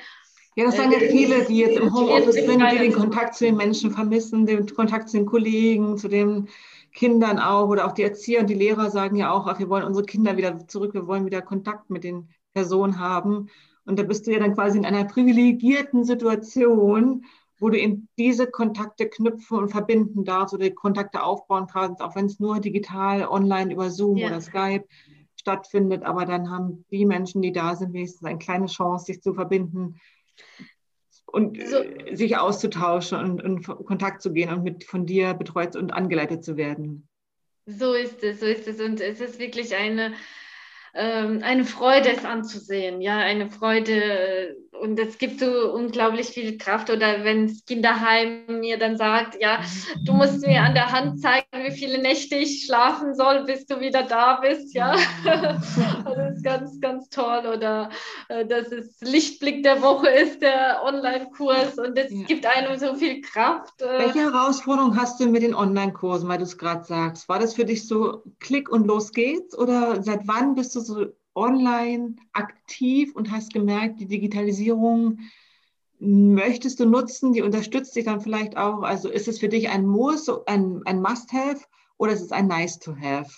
[0.55, 3.45] Ja, das sagen ja äh, viele, die jetzt im Homeoffice sind, die den Kontakt zu
[3.45, 6.49] den Menschen vermissen, den Kontakt zu den Kollegen, zu den
[6.93, 9.83] Kindern auch oder auch die Erzieher und die Lehrer sagen ja auch, ach, wir wollen
[9.83, 13.49] unsere Kinder wieder zurück, wir wollen wieder Kontakt mit den Personen haben.
[13.85, 17.25] Und da bist du ja dann quasi in einer privilegierten Situation,
[17.59, 22.25] wo du in diese Kontakte knüpfen und verbinden darfst oder Kontakte aufbauen kannst, auch wenn
[22.25, 24.27] es nur digital, online über Zoom ja.
[24.27, 24.85] oder Skype
[25.35, 26.03] stattfindet.
[26.03, 29.99] Aber dann haben die Menschen, die da sind, wenigstens eine kleine Chance, sich zu verbinden
[31.33, 31.77] und so.
[31.77, 36.43] Äh, sich auszutauschen und in Kontakt zu gehen und mit von dir betreut und angeleitet
[36.43, 37.07] zu werden.
[37.65, 38.79] So ist es, so ist es.
[38.79, 40.13] Und es ist wirklich eine,
[40.99, 43.01] eine Freude, es anzusehen.
[43.01, 46.91] Ja, eine Freude, und es gibt so unglaublich viel Kraft.
[46.91, 49.61] Oder wenn das Kinderheim mir dann sagt, ja,
[50.03, 53.79] du musst mir an der Hand zeigen, wie viele Nächte ich schlafen soll, bis du
[53.79, 54.75] wieder da bist.
[54.75, 57.43] Ja, das ist ganz, ganz toll.
[57.55, 57.89] Oder
[58.29, 61.79] äh, dass es Lichtblick der Woche ist, der Online-Kurs.
[61.79, 62.25] Und es ja.
[62.25, 63.81] gibt einem so viel Kraft.
[63.81, 63.99] Äh.
[63.99, 67.27] Welche Herausforderung hast du mit den Online-Kursen, weil du es gerade sagst?
[67.29, 69.57] War das für dich so Klick und los geht's?
[69.57, 75.19] Oder seit wann bist du so online aktiv und hast gemerkt, die Digitalisierung
[75.99, 78.81] möchtest du nutzen, die unterstützt dich dann vielleicht auch.
[78.81, 81.65] Also ist es für dich ein Muss, ein, ein Must-Have
[81.97, 83.31] oder ist es ein Nice-to-Have?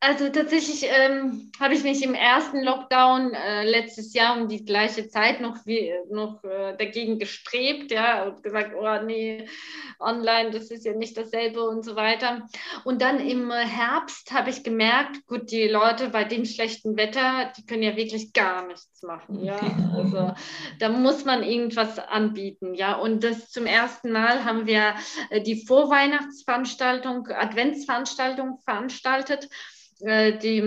[0.00, 5.08] Also tatsächlich ähm, habe ich mich im ersten Lockdown äh, letztes Jahr um die gleiche
[5.08, 9.48] Zeit noch, wie, noch äh, dagegen gestrebt, ja, und gesagt, oh nee,
[9.98, 12.48] online, das ist ja nicht dasselbe und so weiter.
[12.84, 17.66] Und dann im Herbst habe ich gemerkt, gut, die Leute bei dem schlechten Wetter, die
[17.66, 19.58] können ja wirklich gar nichts machen, ja.
[19.96, 20.32] Also
[20.78, 22.94] da muss man irgendwas anbieten, ja.
[22.94, 24.94] Und das zum ersten Mal haben wir
[25.30, 29.48] äh, die Vorweihnachtsveranstaltung, Adventsveranstaltung veranstaltet
[30.00, 30.62] äh, die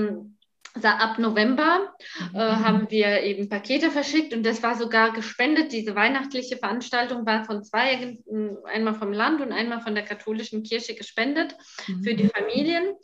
[0.83, 1.93] ab November
[2.33, 2.65] äh, mhm.
[2.65, 5.71] haben wir eben Pakete verschickt und das war sogar gespendet.
[5.71, 8.17] Diese weihnachtliche Veranstaltung war von zwei,
[8.65, 11.55] einmal vom Land und einmal von der katholischen Kirche gespendet
[11.87, 12.03] mhm.
[12.03, 12.95] für die Familien.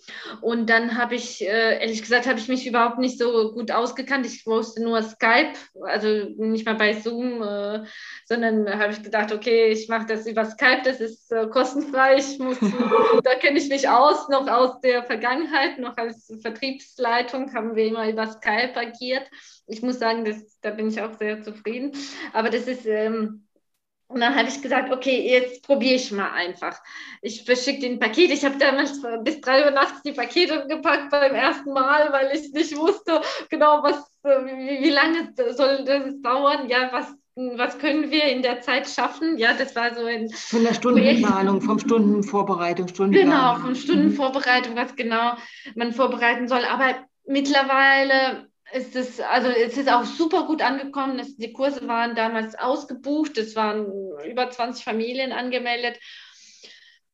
[0.42, 4.26] Und dann habe ich, äh, ehrlich gesagt, habe ich mich überhaupt nicht so gut ausgekannt.
[4.26, 7.84] Ich wusste nur Skype, also nicht mal bei Zoom, äh,
[8.26, 12.18] sondern habe ich gedacht, okay, ich mache das über Skype, das ist äh, kostenfrei.
[12.18, 12.58] Ich muss,
[13.24, 18.08] da kenne ich mich aus, noch aus der Vergangenheit, noch als Vertriebsleitung haben wir immer
[18.10, 19.30] über Skype agiert.
[19.68, 21.92] Ich muss sagen, das, da bin ich auch sehr zufrieden.
[22.34, 23.48] Aber das ist, ähm,
[24.10, 26.80] und dann habe ich gesagt, okay, jetzt probiere ich mal einfach.
[27.22, 28.32] Ich verschicke den Paket.
[28.32, 32.54] Ich habe damals bis drei Uhr nachts die Pakete gepackt beim ersten Mal, weil ich
[32.54, 37.14] nicht wusste genau, was, wie, wie lange soll das dauern, ja, was
[37.56, 39.38] was können wir in der Zeit schaffen?
[39.38, 40.28] Ja, das war so ein.
[40.30, 43.56] Von der Stundenplanung, vom Stundenvorbereitung, Stundenplanung.
[43.56, 45.34] Genau, vom Stundenvorbereitung, was genau
[45.76, 46.66] man vorbereiten soll.
[46.66, 46.96] Aber
[47.28, 51.20] mittlerweile ist es, also es ist auch super gut angekommen.
[51.20, 53.38] Es, die Kurse waren damals ausgebucht.
[53.38, 53.88] Es waren
[54.26, 56.00] über 20 Familien angemeldet.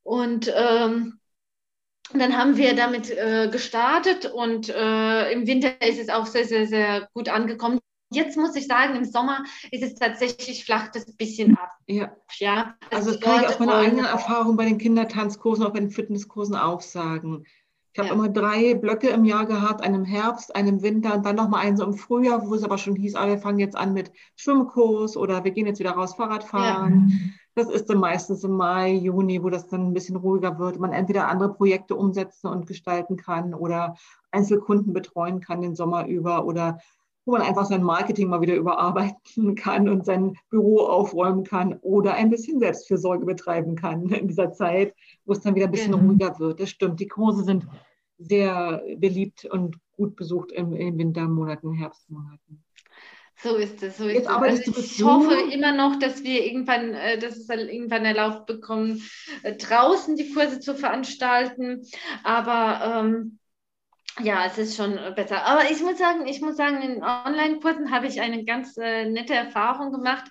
[0.02, 1.20] Und ähm,
[2.12, 6.66] dann haben wir damit äh, gestartet und äh, im Winter ist es auch sehr, sehr,
[6.66, 7.80] sehr gut angekommen.
[8.12, 11.70] Jetzt muss ich sagen, im Sommer ist es tatsächlich flacht es ein bisschen ab.
[11.86, 12.14] Ja.
[12.38, 15.80] ja also, also das kann ich aus meiner eigenen Erfahrung bei den Kindertanzkursen, auch bei
[15.80, 17.44] den Fitnesskursen auch sagen.
[17.94, 18.14] Ich habe ja.
[18.14, 21.64] immer drei Blöcke im Jahr gehabt, einen im Herbst, einen im Winter und dann nochmal
[21.64, 24.10] einen so im Frühjahr, wo es aber schon hieß, ah, wir fangen jetzt an mit
[24.34, 27.08] Schwimmkurs oder wir gehen jetzt wieder raus Fahrradfahren.
[27.08, 27.16] Ja.
[27.54, 30.80] Das ist dann meistens im Mai, Juni, wo das dann ein bisschen ruhiger wird.
[30.80, 33.94] Man entweder andere Projekte umsetzen und gestalten kann oder
[34.32, 36.80] Einzelkunden betreuen kann den Sommer über oder
[37.24, 42.14] wo man einfach sein Marketing mal wieder überarbeiten kann und sein Büro aufräumen kann oder
[42.14, 46.04] ein bisschen Selbstfürsorge betreiben kann in dieser Zeit, wo es dann wieder ein bisschen genau.
[46.04, 46.60] ruhiger wird.
[46.60, 47.00] Das stimmt.
[47.00, 47.66] Die Kurse sind
[48.18, 52.64] sehr beliebt und gut besucht in, in Wintermonaten, Herbstmonaten.
[53.42, 54.32] So ist es, so ist Jetzt es.
[54.32, 59.02] Also ich hoffe immer noch, dass wir irgendwann, äh, dass es irgendwann erlaubt bekommen,
[59.42, 61.82] äh, draußen die Kurse zu veranstalten.
[62.22, 63.38] Aber ähm,
[64.22, 65.44] ja, es ist schon besser.
[65.44, 69.34] Aber ich muss sagen, ich muss sagen, in Online-Kursen habe ich eine ganz äh, nette
[69.34, 70.30] Erfahrung gemacht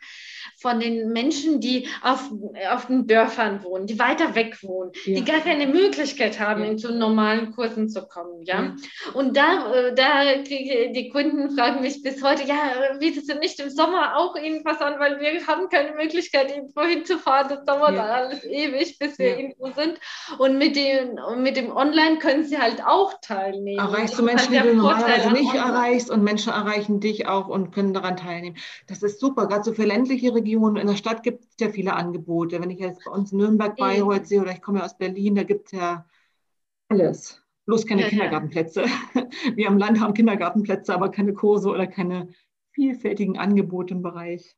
[0.62, 2.32] von den Menschen, die auf,
[2.72, 5.16] auf den Dörfern wohnen, die weiter weg wohnen, ja.
[5.16, 6.72] die gar keine Möglichkeit haben, ja.
[6.72, 8.44] in so normalen Kursen zu kommen.
[8.44, 8.64] Ja?
[8.64, 8.76] ja.
[9.14, 13.70] Und da, äh, da die Kunden fragen mich bis heute, ja, bietest du nicht im
[13.70, 17.50] Sommer auch irgendwas an, weil wir haben keine Möglichkeit, irgendwo hinzufahren.
[17.50, 20.00] Das dauert alles ewig, bis wir irgendwo sind.
[20.38, 23.73] Und mit dem, mit dem Online können sie halt auch teilnehmen.
[23.78, 27.94] Erreichst du Menschen, die du normalerweise nicht erreichst und Menschen erreichen dich auch und können
[27.94, 28.58] daran teilnehmen.
[28.88, 31.94] Das ist super, gerade so für ländliche Regionen in der Stadt gibt es ja viele
[31.94, 32.62] Angebote.
[32.62, 35.36] Wenn ich jetzt bei uns in Nürnberg Bayreuth sehe oder ich komme ja aus Berlin,
[35.36, 36.06] da gibt es ja
[36.90, 37.42] alles.
[37.66, 38.86] Bloß keine ja, Kindergartenplätze.
[39.56, 42.30] Wir am Land haben Kindergartenplätze, aber keine Kurse oder keine
[42.72, 44.56] vielfältigen Angebote im Bereich,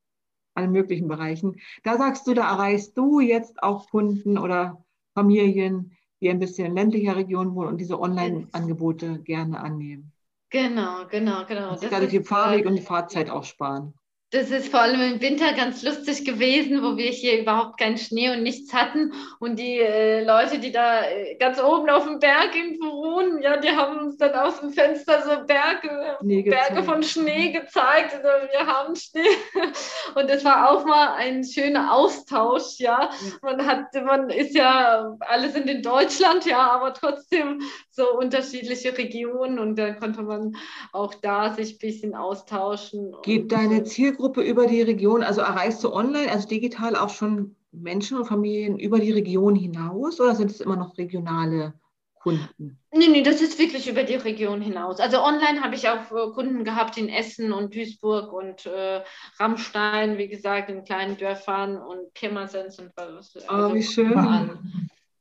[0.56, 1.58] allen möglichen Bereichen.
[1.84, 5.96] Da sagst du, da erreichst du jetzt auch Kunden oder Familien,
[6.26, 10.12] die ein bisschen in ländlicher Region wohnen und diese Online-Angebote gerne annehmen.
[10.50, 11.70] Genau, genau, genau.
[11.70, 13.94] Das, das gerade die Fahrweg und die Fahrzeit auch sparen.
[14.36, 18.30] Das ist vor allem im Winter ganz lustig gewesen, wo wir hier überhaupt keinen Schnee
[18.32, 19.14] und nichts hatten.
[19.40, 23.56] Und die äh, Leute, die da äh, ganz oben auf dem Berg irgendwo wohnen, ja,
[23.56, 28.14] die haben uns dann aus dem Fenster so Berge, Berge von Schnee gezeigt.
[28.14, 29.22] Also wir haben Schnee.
[30.16, 33.12] Und das war auch mal ein schöner Austausch, ja.
[33.42, 39.60] Man hat, man ist ja, alle sind in Deutschland, ja, aber trotzdem so unterschiedliche Regionen
[39.60, 40.58] und da konnte man
[40.92, 43.16] auch da sich ein bisschen austauschen.
[43.24, 47.56] Geht deine Zielgruppe Zielgruppe über die Region, also erreichst du online, also digital auch schon
[47.72, 51.74] Menschen und Familien über die Region hinaus oder sind es immer noch regionale
[52.16, 52.80] Kunden?
[52.92, 55.00] Nee, nee, das ist wirklich über die Region hinaus.
[55.00, 59.02] Also online habe ich auch äh, Kunden gehabt in Essen und Duisburg und äh,
[59.38, 63.36] Rammstein, wie gesagt, in kleinen Dörfern und Pirmasens und was.
[63.36, 64.10] Oh, also oh, wie schön.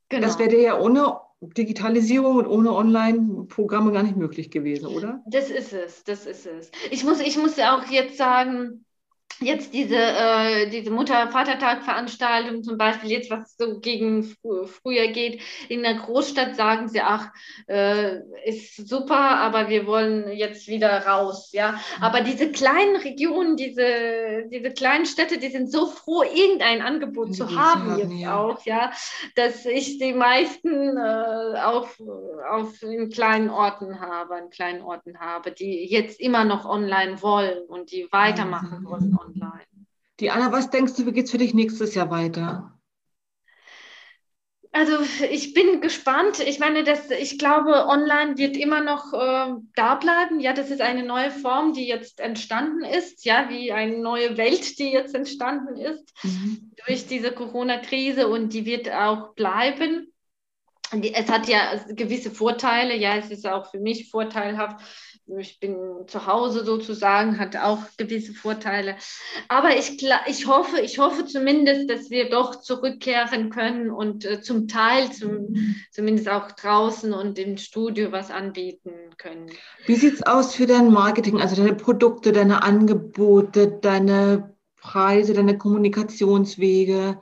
[0.09, 0.27] Genau.
[0.27, 5.21] Das wäre ja ohne Digitalisierung und ohne Online-Programme gar nicht möglich gewesen, oder?
[5.27, 6.71] Das ist es, das ist es.
[6.91, 8.85] Ich muss, ich muss auch jetzt sagen,
[9.39, 15.83] jetzt diese, äh, diese Mutter-Vatertag-Veranstaltung zum Beispiel, jetzt was so gegen fr früher geht, in
[15.83, 17.31] der Großstadt sagen sie, ach,
[17.67, 21.79] äh, ist super, aber wir wollen jetzt wieder raus, ja.
[21.99, 27.49] Aber diese kleinen Regionen, diese, diese kleinen Städte, die sind so froh, irgendein Angebot zu
[27.49, 28.37] haben, haben, jetzt ja.
[28.37, 28.91] auch, ja,
[29.35, 31.99] dass ich die meisten äh, auf,
[32.49, 37.63] auf in kleinen Orten habe, in kleinen Orten habe, die jetzt immer noch online wollen
[37.67, 38.85] und die weitermachen mhm.
[38.85, 39.65] wollen online.
[40.19, 42.75] Die Anna, was denkst du, wie geht es für dich nächstes Jahr weiter?
[44.75, 44.97] Also
[45.31, 46.41] ich bin gespannt.
[46.41, 50.41] Ich meine, das, ich glaube, online wird immer noch äh, da bleiben.
[50.41, 54.77] Ja, das ist eine neue Form, die jetzt entstanden ist, ja, wie eine neue Welt,
[54.77, 56.73] die jetzt entstanden ist mhm.
[56.85, 60.11] durch diese Corona-Krise und die wird auch bleiben.
[60.91, 64.81] Es hat ja gewisse Vorteile, ja, es ist auch für mich vorteilhaft,
[65.27, 65.75] ich bin
[66.07, 68.95] zu Hause sozusagen, hat auch gewisse Vorteile.
[69.47, 74.67] Aber ich, ich, hoffe, ich hoffe zumindest, dass wir doch zurückkehren können und äh, zum
[74.67, 79.49] Teil zum, zumindest auch draußen und im Studio was anbieten können.
[79.87, 85.57] Wie sieht es aus für dein Marketing, also deine Produkte, deine Angebote, deine Preise, deine
[85.57, 87.21] Kommunikationswege?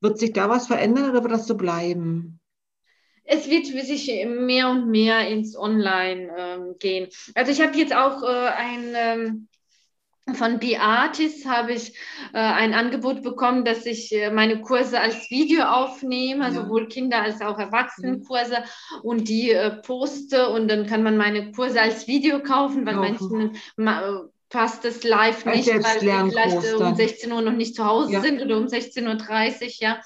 [0.00, 2.40] Wird sich da was verändern oder wird das so bleiben?
[3.26, 7.08] Es wird sich mehr und mehr ins Online ähm, gehen.
[7.34, 9.48] Also ich habe jetzt auch äh, ein ähm,
[10.34, 11.96] von Beatis habe ich
[12.32, 16.50] äh, ein Angebot bekommen, dass ich äh, meine Kurse als Video aufnehme, ja.
[16.50, 18.64] sowohl Kinder- als auch Erwachsenenkurse
[19.02, 23.56] und die äh, poste und dann kann man meine Kurse als Video kaufen, weil manchen
[24.48, 28.20] passt es live nicht, weil sie vielleicht um 16 Uhr noch nicht zu Hause ja.
[28.20, 30.00] sind oder um 16.30 Uhr, ja.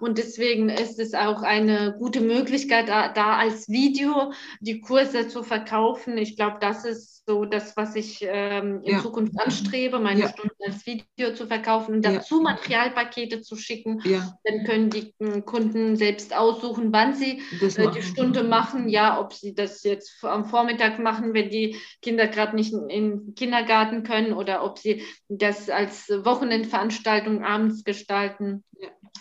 [0.00, 5.42] Und deswegen ist es auch eine gute Möglichkeit, da, da als Video die Kurse zu
[5.42, 6.18] verkaufen.
[6.18, 9.02] Ich glaube, das ist so das, was ich ähm, in ja.
[9.02, 10.28] Zukunft anstrebe, meine ja.
[10.28, 12.42] Stunden als Video zu verkaufen und dazu ja.
[12.42, 14.00] Materialpakete zu schicken.
[14.44, 18.88] Dann können die äh, Kunden selbst aussuchen, wann sie äh, die Stunde machen.
[18.88, 23.34] Ja, ob sie das jetzt am Vormittag machen, wenn die Kinder gerade nicht in den
[23.34, 28.62] Kindergarten können oder ob sie das als Wochenendveranstaltung abends gestalten.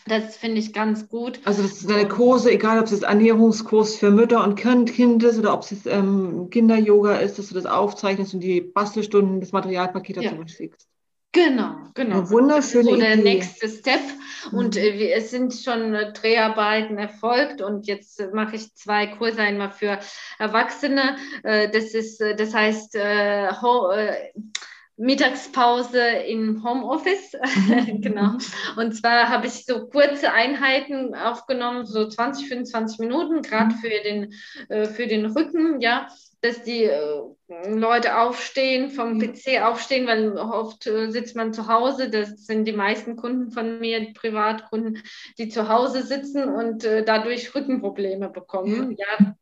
[0.08, 1.40] Das finde ich ganz gut.
[1.46, 5.40] Also das ist deine Kurse, egal ob es jetzt Ernährungskurs für Mütter und Kind ist
[5.40, 9.52] oder ob es jetzt ähm, Kinder-Yoga ist, dass du das aufzeichnest und die Bastelstunden, das
[9.52, 10.48] Materialpaket dazu ja.
[10.48, 10.88] schickst.
[11.36, 12.20] Genau, genau.
[12.20, 14.00] Eine wunderschöne das ist so der nächste Step.
[14.54, 14.82] Und mhm.
[14.82, 19.72] äh, es sind schon äh, Dreharbeiten erfolgt und jetzt äh, mache ich zwei Kurse einmal
[19.72, 20.00] für
[20.40, 21.18] Erwachsene.
[21.44, 23.50] Äh, das ist, äh, das heißt, äh,
[24.98, 27.34] Mittagspause im Homeoffice.
[27.34, 28.02] Mhm.
[28.02, 28.38] genau.
[28.78, 33.80] Und zwar habe ich so kurze Einheiten aufgenommen, so 20, 25 Minuten, gerade mhm.
[33.80, 34.34] für den,
[34.70, 36.08] äh, für den Rücken, ja,
[36.42, 37.22] dass die äh,
[37.68, 39.34] Leute aufstehen, vom mhm.
[39.34, 42.10] PC aufstehen, weil oft äh, sitzt man zu Hause.
[42.10, 45.04] Das sind die meisten Kunden von mir, Privatkunden,
[45.38, 48.96] die zu Hause sitzen und dadurch Rückenprobleme bekommen.
[48.98, 49.36] Ja.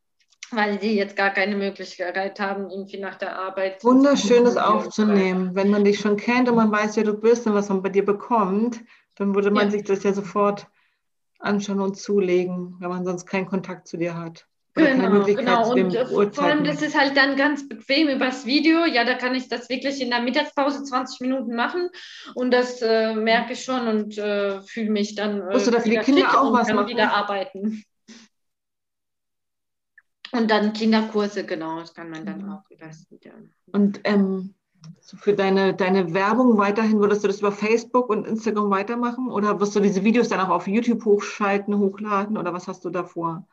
[0.56, 3.84] Weil die jetzt gar keine Möglichkeit haben, irgendwie nach der Arbeit.
[3.84, 5.52] Wunderschönes aufzunehmen.
[5.54, 7.90] Wenn man dich schon kennt und man weiß, wer du bist und was man bei
[7.90, 8.80] dir bekommt,
[9.16, 9.72] dann würde man ja.
[9.72, 10.68] sich das ja sofort
[11.40, 14.48] anschauen und zulegen, wenn man sonst keinen Kontakt zu dir hat.
[14.76, 15.72] genau, genau.
[15.72, 18.86] Und äh, vor allem, das ist halt dann ganz bequem übers Video.
[18.86, 21.90] Ja, da kann ich das wirklich in der Mittagspause 20 Minuten machen
[22.34, 25.42] und das äh, merke ich schon und äh, fühle mich dann.
[25.42, 26.88] Äh, Musst du da für die Kinder auch was machen?
[26.88, 27.84] wieder arbeiten.
[30.34, 32.52] Und dann Kinderkurse, genau, das kann man dann mhm.
[32.52, 33.20] auch leisten.
[33.24, 33.32] Ja.
[33.72, 34.56] Und ähm,
[35.16, 39.30] für deine, deine Werbung weiterhin, würdest du das über Facebook und Instagram weitermachen?
[39.30, 42.38] Oder wirst du diese Videos dann auch auf YouTube hochschalten, hochladen?
[42.38, 43.48] Oder was hast du da vor?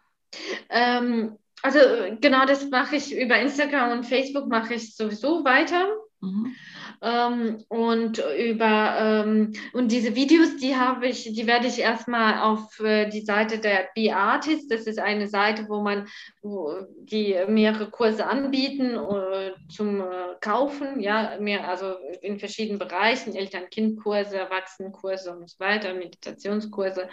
[0.70, 1.78] Ähm, also
[2.18, 5.86] genau das mache ich über Instagram und Facebook mache ich sowieso weiter.
[6.22, 6.54] Mhm.
[7.00, 12.78] Ähm, und über ähm, und diese Videos, die habe ich, die werde ich erstmal auf
[12.80, 14.70] äh, die Seite der B-Artist.
[14.70, 16.08] Das ist eine Seite, wo man,
[16.42, 20.04] wo die mehrere Kurse anbieten äh, zum äh,
[20.42, 27.08] Kaufen, ja, mehr, also in verschiedenen Bereichen, Eltern-Kind-Kurse, Erwachsenenkurse und so weiter, Meditationskurse.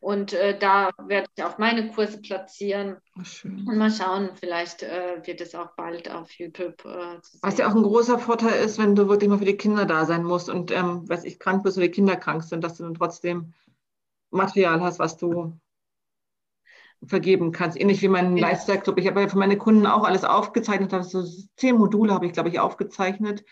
[0.00, 2.96] Und äh, da werde ich auch meine Kurse platzieren.
[3.22, 3.66] Schön.
[3.68, 7.18] Und mal schauen, vielleicht äh, wird es auch bald auf YouTube äh.
[7.42, 10.04] Was ja auch ein großer Vorteil ist, wenn du wirklich mal für die Kinder da
[10.06, 12.84] sein musst und, ähm, weiß ich, krank bist oder die Kinder krank sind, dass du
[12.84, 13.54] dann trotzdem
[14.30, 15.58] Material hast, was du
[17.04, 17.78] vergeben kannst.
[17.80, 18.48] Ähnlich wie mein ja.
[18.48, 18.98] Lifestyle Club.
[18.98, 20.94] Ich habe ja für meine Kunden auch alles aufgezeichnet.
[20.94, 21.24] Also
[21.56, 23.44] zehn Module habe ich, glaube ich, aufgezeichnet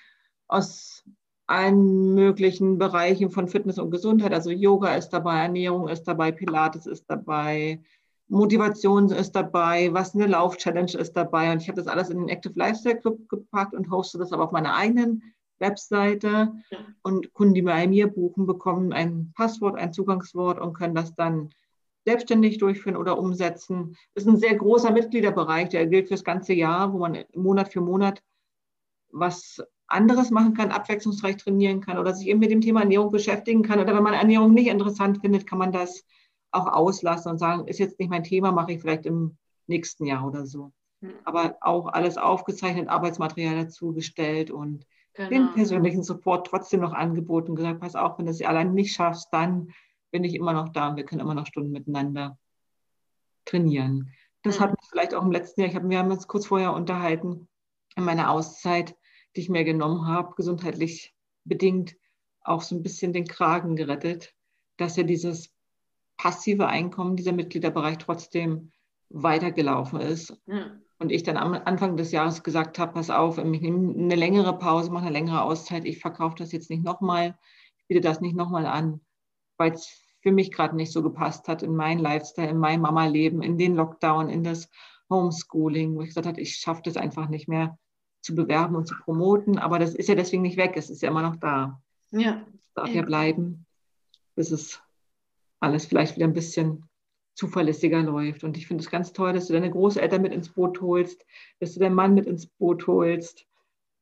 [0.47, 1.05] aus
[1.51, 4.33] allen möglichen Bereichen von Fitness und Gesundheit.
[4.33, 7.81] Also Yoga ist dabei, Ernährung ist dabei, Pilates ist dabei,
[8.29, 11.51] Motivation ist dabei, was eine Lauf-Challenge ist dabei.
[11.51, 14.45] Und ich habe das alles in den Active Lifestyle Club gepackt und hoste das aber
[14.45, 15.25] auf meiner eigenen
[15.59, 16.53] Webseite.
[17.03, 21.51] Und Kunden, die bei mir buchen, bekommen ein Passwort, ein Zugangswort und können das dann
[22.05, 23.97] selbstständig durchführen oder umsetzen.
[24.15, 27.73] Das ist ein sehr großer Mitgliederbereich, der gilt für das ganze Jahr, wo man Monat
[27.73, 28.23] für Monat
[29.13, 33.63] was anderes machen kann, abwechslungsreich trainieren kann oder sich eben mit dem Thema Ernährung beschäftigen
[33.63, 33.81] kann.
[33.81, 36.05] Oder wenn man Ernährung nicht interessant findet, kann man das
[36.53, 40.27] auch auslassen und sagen, ist jetzt nicht mein Thema, mache ich vielleicht im nächsten Jahr
[40.27, 40.73] oder so.
[41.03, 41.15] Hm.
[41.25, 45.29] Aber auch alles aufgezeichnet, Arbeitsmaterial dazu gestellt und genau.
[45.29, 49.29] den persönlichen Support trotzdem noch angeboten, gesagt, pass auf, wenn du es allein nicht schaffst,
[49.33, 49.73] dann
[50.11, 52.39] bin ich immer noch da und wir können immer noch Stunden miteinander
[53.45, 54.11] trainieren.
[54.43, 54.65] Das mhm.
[54.65, 57.49] hat mich vielleicht auch im letzten Jahr, ich habe, wir haben uns kurz vorher unterhalten,
[57.97, 58.97] in meiner Auszeit,
[59.37, 61.15] die ich mir genommen habe, gesundheitlich
[61.45, 61.97] bedingt
[62.43, 64.35] auch so ein bisschen den Kragen gerettet,
[64.77, 65.53] dass ja dieses
[66.17, 68.73] passive Einkommen, dieser Mitgliederbereich trotzdem
[69.09, 70.37] weitergelaufen ist.
[70.47, 70.77] Ja.
[70.99, 74.59] Und ich dann am Anfang des Jahres gesagt habe, pass auf, ich nehme eine längere
[74.59, 77.39] Pause, mache eine längere Auszeit, ich verkaufe das jetzt nicht nochmal,
[77.79, 79.01] ich biete das nicht nochmal an,
[79.57, 79.89] weil es
[80.21, 83.75] für mich gerade nicht so gepasst hat in mein Lifestyle, in mein Mama-Leben, in den
[83.75, 84.69] Lockdown, in das
[85.09, 87.79] Homeschooling, wo ich gesagt habe, ich schaffe das einfach nicht mehr
[88.23, 91.09] zu bewerben und zu promoten, aber das ist ja deswegen nicht weg, es ist ja
[91.09, 91.81] immer noch da.
[92.11, 92.45] Ja.
[92.59, 92.97] Es darf ja.
[92.97, 93.67] ja bleiben,
[94.35, 94.83] bis es
[95.61, 96.89] alles vielleicht wieder ein bisschen
[97.35, 98.45] zuverlässiger läuft.
[98.45, 101.25] Und ich finde es ganz toll, dass du deine Großeltern mit ins Boot holst,
[101.59, 103.47] dass du deinen Mann mit ins Boot holst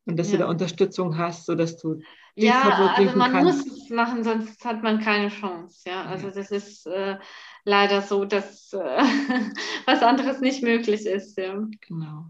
[0.07, 0.39] und dass ja.
[0.39, 2.01] du da Unterstützung hast, sodass du
[2.35, 3.67] ja, also man kannst.
[3.67, 5.83] muss es machen, sonst hat man keine Chance.
[5.89, 7.19] Ja, also das ist äh,
[7.65, 8.79] leider so, dass äh,
[9.87, 11.37] was anderes nicht möglich ist.
[11.37, 11.67] Ja.
[11.81, 12.27] Genau.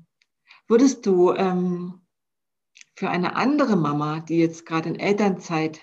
[0.68, 2.02] Würdest du ähm,
[2.94, 5.80] für eine andere Mama, die jetzt gerade in Elternzeit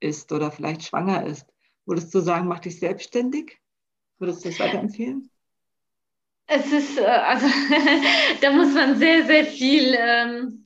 [0.00, 1.46] ist oder vielleicht schwanger ist,
[1.84, 3.60] würdest du sagen, mach dich selbstständig?
[4.18, 5.30] Würdest du das weiterempfehlen?
[6.46, 7.46] Es ist, äh, also
[8.40, 10.62] da muss man sehr, sehr viel, ähm,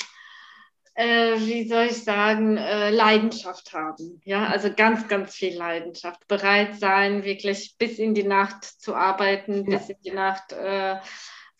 [0.95, 4.21] äh, wie soll ich sagen, äh, Leidenschaft haben.
[4.25, 6.29] Ja, also ganz, ganz viel Leidenschaft.
[6.29, 9.79] Bereit sein, wirklich bis in die Nacht zu arbeiten, ja.
[9.79, 10.97] bis in die Nacht äh,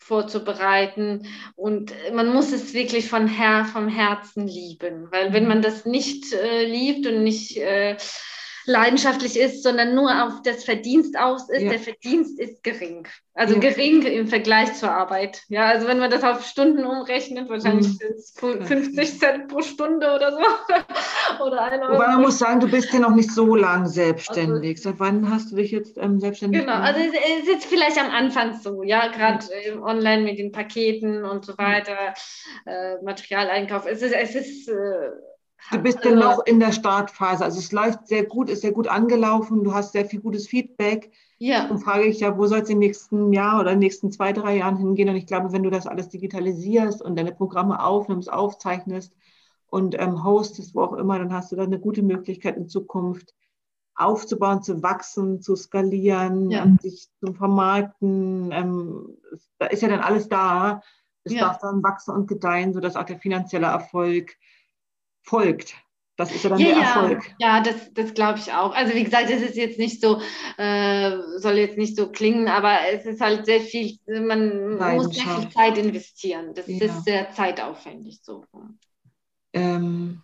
[0.09, 1.27] vorzubereiten.
[1.55, 6.33] Und man muss es wirklich von Her vom Herzen lieben, weil wenn man das nicht
[6.33, 7.95] äh, liebt und nicht äh,
[8.69, 11.69] leidenschaftlich ist, sondern nur auf das Verdienst aus ist, ja.
[11.69, 13.07] der Verdienst ist gering.
[13.33, 13.59] Also ja.
[13.59, 15.41] gering im Vergleich zur Arbeit.
[15.47, 17.93] Ja, also wenn man das auf Stunden umrechnet, wahrscheinlich mhm.
[17.93, 18.33] sind es
[18.67, 20.39] 50 Cent pro Stunde oder so.
[21.43, 21.81] oder ein.
[21.81, 24.77] Wobei man muss sagen, du bist ja noch nicht so lang selbstständig.
[24.77, 26.95] Also, Seit wann hast du dich jetzt ähm, selbstständig Genau, gemacht?
[26.95, 29.81] also es ist jetzt vielleicht am Anfang so, ja, gerade ja.
[29.81, 32.13] online mit den Paketen und so weiter,
[32.65, 33.85] äh, Materialeinkauf.
[33.87, 34.73] Es ist, es ist äh,
[35.71, 37.43] Du bist ja noch in der Startphase.
[37.43, 39.63] Also es läuft sehr gut, ist sehr gut angelaufen.
[39.63, 41.11] Du hast sehr viel gutes Feedback.
[41.37, 41.69] Ja.
[41.69, 44.33] Und frage ich ja, wo soll es im nächsten Jahr oder in den nächsten zwei,
[44.33, 45.09] drei Jahren hingehen?
[45.09, 49.13] Und ich glaube, wenn du das alles digitalisierst und deine Programme aufnimmst, aufzeichnest
[49.67, 53.33] und ähm, hostest, wo auch immer, dann hast du da eine gute Möglichkeit in Zukunft
[53.95, 56.65] aufzubauen, zu wachsen, zu skalieren, ja.
[56.81, 58.51] sich zu vermarkten.
[58.51, 59.17] Ähm,
[59.59, 60.81] da ist ja dann alles da.
[61.25, 61.41] Es ja.
[61.41, 64.35] darf dann wachsen und gedeihen, sodass auch der finanzielle Erfolg
[65.29, 65.75] folgt.
[66.17, 67.35] Das ist ja dann ja, der Erfolg.
[67.39, 68.75] Ja, das, das glaube ich auch.
[68.75, 70.19] Also wie gesagt, es ist jetzt nicht so,
[70.57, 75.23] äh, soll jetzt nicht so klingen, aber es ist halt sehr viel, man muss sehr
[75.23, 76.53] viel Zeit investieren.
[76.53, 76.85] Das ja.
[76.85, 78.43] ist sehr zeitaufwendig so.
[79.53, 80.21] Ähm,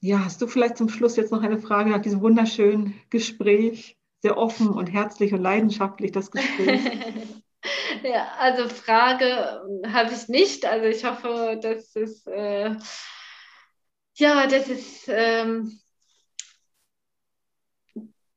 [0.00, 3.98] ja, hast du vielleicht zum Schluss jetzt noch eine Frage nach diesem wunderschönen Gespräch?
[4.22, 6.80] Sehr offen und herzlich und leidenschaftlich das Gespräch.
[8.02, 10.64] ja, also Frage habe ich nicht.
[10.64, 12.74] Also ich hoffe, dass es äh,
[14.14, 15.78] ja, das ist, ähm,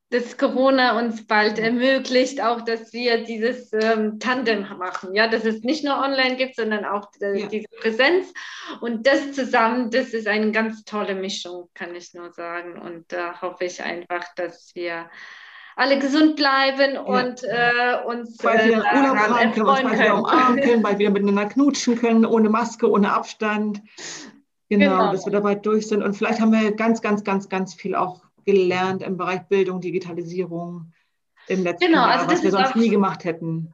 [0.10, 5.14] dass Corona uns bald ermöglicht, auch dass wir dieses ähm, Tandem machen.
[5.14, 7.48] Ja, dass es nicht nur online gibt, sondern auch äh, ja.
[7.48, 8.34] diese Präsenz.
[8.80, 12.80] Und das zusammen, das ist eine ganz tolle Mischung, kann ich nur sagen.
[12.80, 15.10] Und da hoffe ich einfach, dass wir
[15.76, 17.02] alle gesund bleiben ja.
[17.02, 21.12] und äh, uns bald wieder äh, Urlaub haben können, bald wieder umarmen können, bald wieder
[21.12, 23.82] miteinander knutschen können, ohne Maske, ohne Abstand.
[24.70, 26.04] Genau, genau, dass wir dabei durch sind.
[26.04, 30.92] Und vielleicht haben wir ganz, ganz, ganz, ganz viel auch gelernt im Bereich Bildung, Digitalisierung
[31.48, 33.74] im letzten genau, Jahr, also was wir sonst nie gemacht hätten.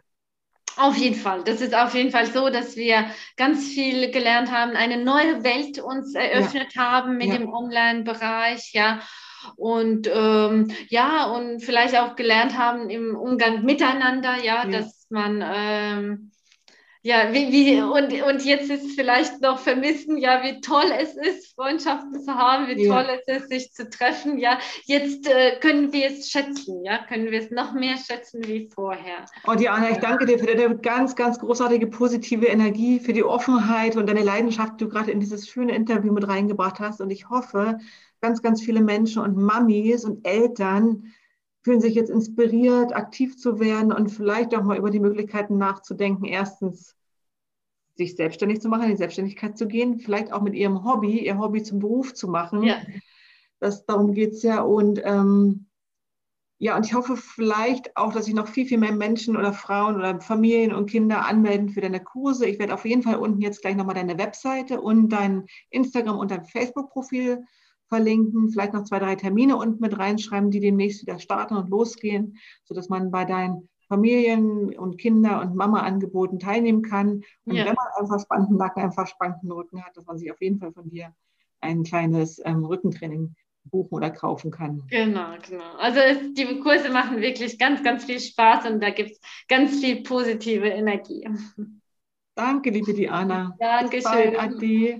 [0.75, 1.43] Auf jeden Fall.
[1.43, 3.05] Das ist auf jeden Fall so, dass wir
[3.37, 6.81] ganz viel gelernt haben, eine neue Welt uns eröffnet ja.
[6.81, 7.37] haben mit ja.
[7.37, 9.01] dem Online-Bereich, ja.
[9.55, 14.65] Und ähm, ja, und vielleicht auch gelernt haben im Umgang miteinander, ja, ja.
[14.65, 16.31] dass man ähm,
[17.05, 21.53] ja, wie, wie, und, und jetzt ist vielleicht noch vermissen, ja, wie toll es ist,
[21.53, 22.93] Freundschaften zu haben, wie ja.
[22.93, 24.37] toll es ist, sich zu treffen.
[24.37, 28.69] Ja, jetzt äh, können wir es schätzen, ja, können wir es noch mehr schätzen wie
[28.73, 29.25] vorher.
[29.45, 33.97] Oh, Diana, ich danke dir für deine ganz, ganz großartige positive Energie, für die Offenheit
[33.97, 37.01] und deine Leidenschaft, die du gerade in dieses schöne Interview mit reingebracht hast.
[37.01, 37.79] Und ich hoffe,
[38.21, 41.13] ganz, ganz viele Menschen und Mamis und Eltern,
[41.63, 46.25] fühlen sich jetzt inspiriert, aktiv zu werden und vielleicht auch mal über die Möglichkeiten nachzudenken,
[46.25, 46.95] erstens
[47.95, 51.37] sich selbstständig zu machen, in die Selbstständigkeit zu gehen, vielleicht auch mit ihrem Hobby, ihr
[51.37, 52.63] Hobby zum Beruf zu machen.
[52.63, 52.77] Ja.
[53.59, 54.61] Das, darum geht es ja.
[54.61, 55.67] Und ähm,
[56.57, 59.95] ja, und ich hoffe vielleicht auch, dass sich noch viel, viel mehr Menschen oder Frauen
[59.95, 62.45] oder Familien und Kinder anmelden für deine Kurse.
[62.45, 66.31] Ich werde auf jeden Fall unten jetzt gleich nochmal deine Webseite und dein Instagram und
[66.31, 67.43] dein Facebook-Profil
[67.93, 72.39] verlinken, vielleicht noch zwei, drei Termine unten mit reinschreiben, die demnächst wieder starten und losgehen,
[72.63, 77.21] sodass man bei deinen Familien und Kinder und Mama-Angeboten teilnehmen kann.
[77.45, 77.65] Und ja.
[77.65, 80.73] wenn man einen verspannten Nacken, einen verspannten Rücken hat, dass man sich auf jeden Fall
[80.73, 81.13] von dir
[81.61, 83.35] ein kleines ähm, Rückentraining
[83.65, 84.81] buchen oder kaufen kann.
[84.89, 85.75] Genau, genau.
[85.77, 89.79] Also es, die Kurse machen wirklich ganz, ganz viel Spaß und da gibt es ganz
[89.79, 91.29] viel positive Energie.
[92.35, 93.55] Danke, liebe Diana.
[93.59, 94.35] Dankeschön.
[94.35, 94.97] Ade.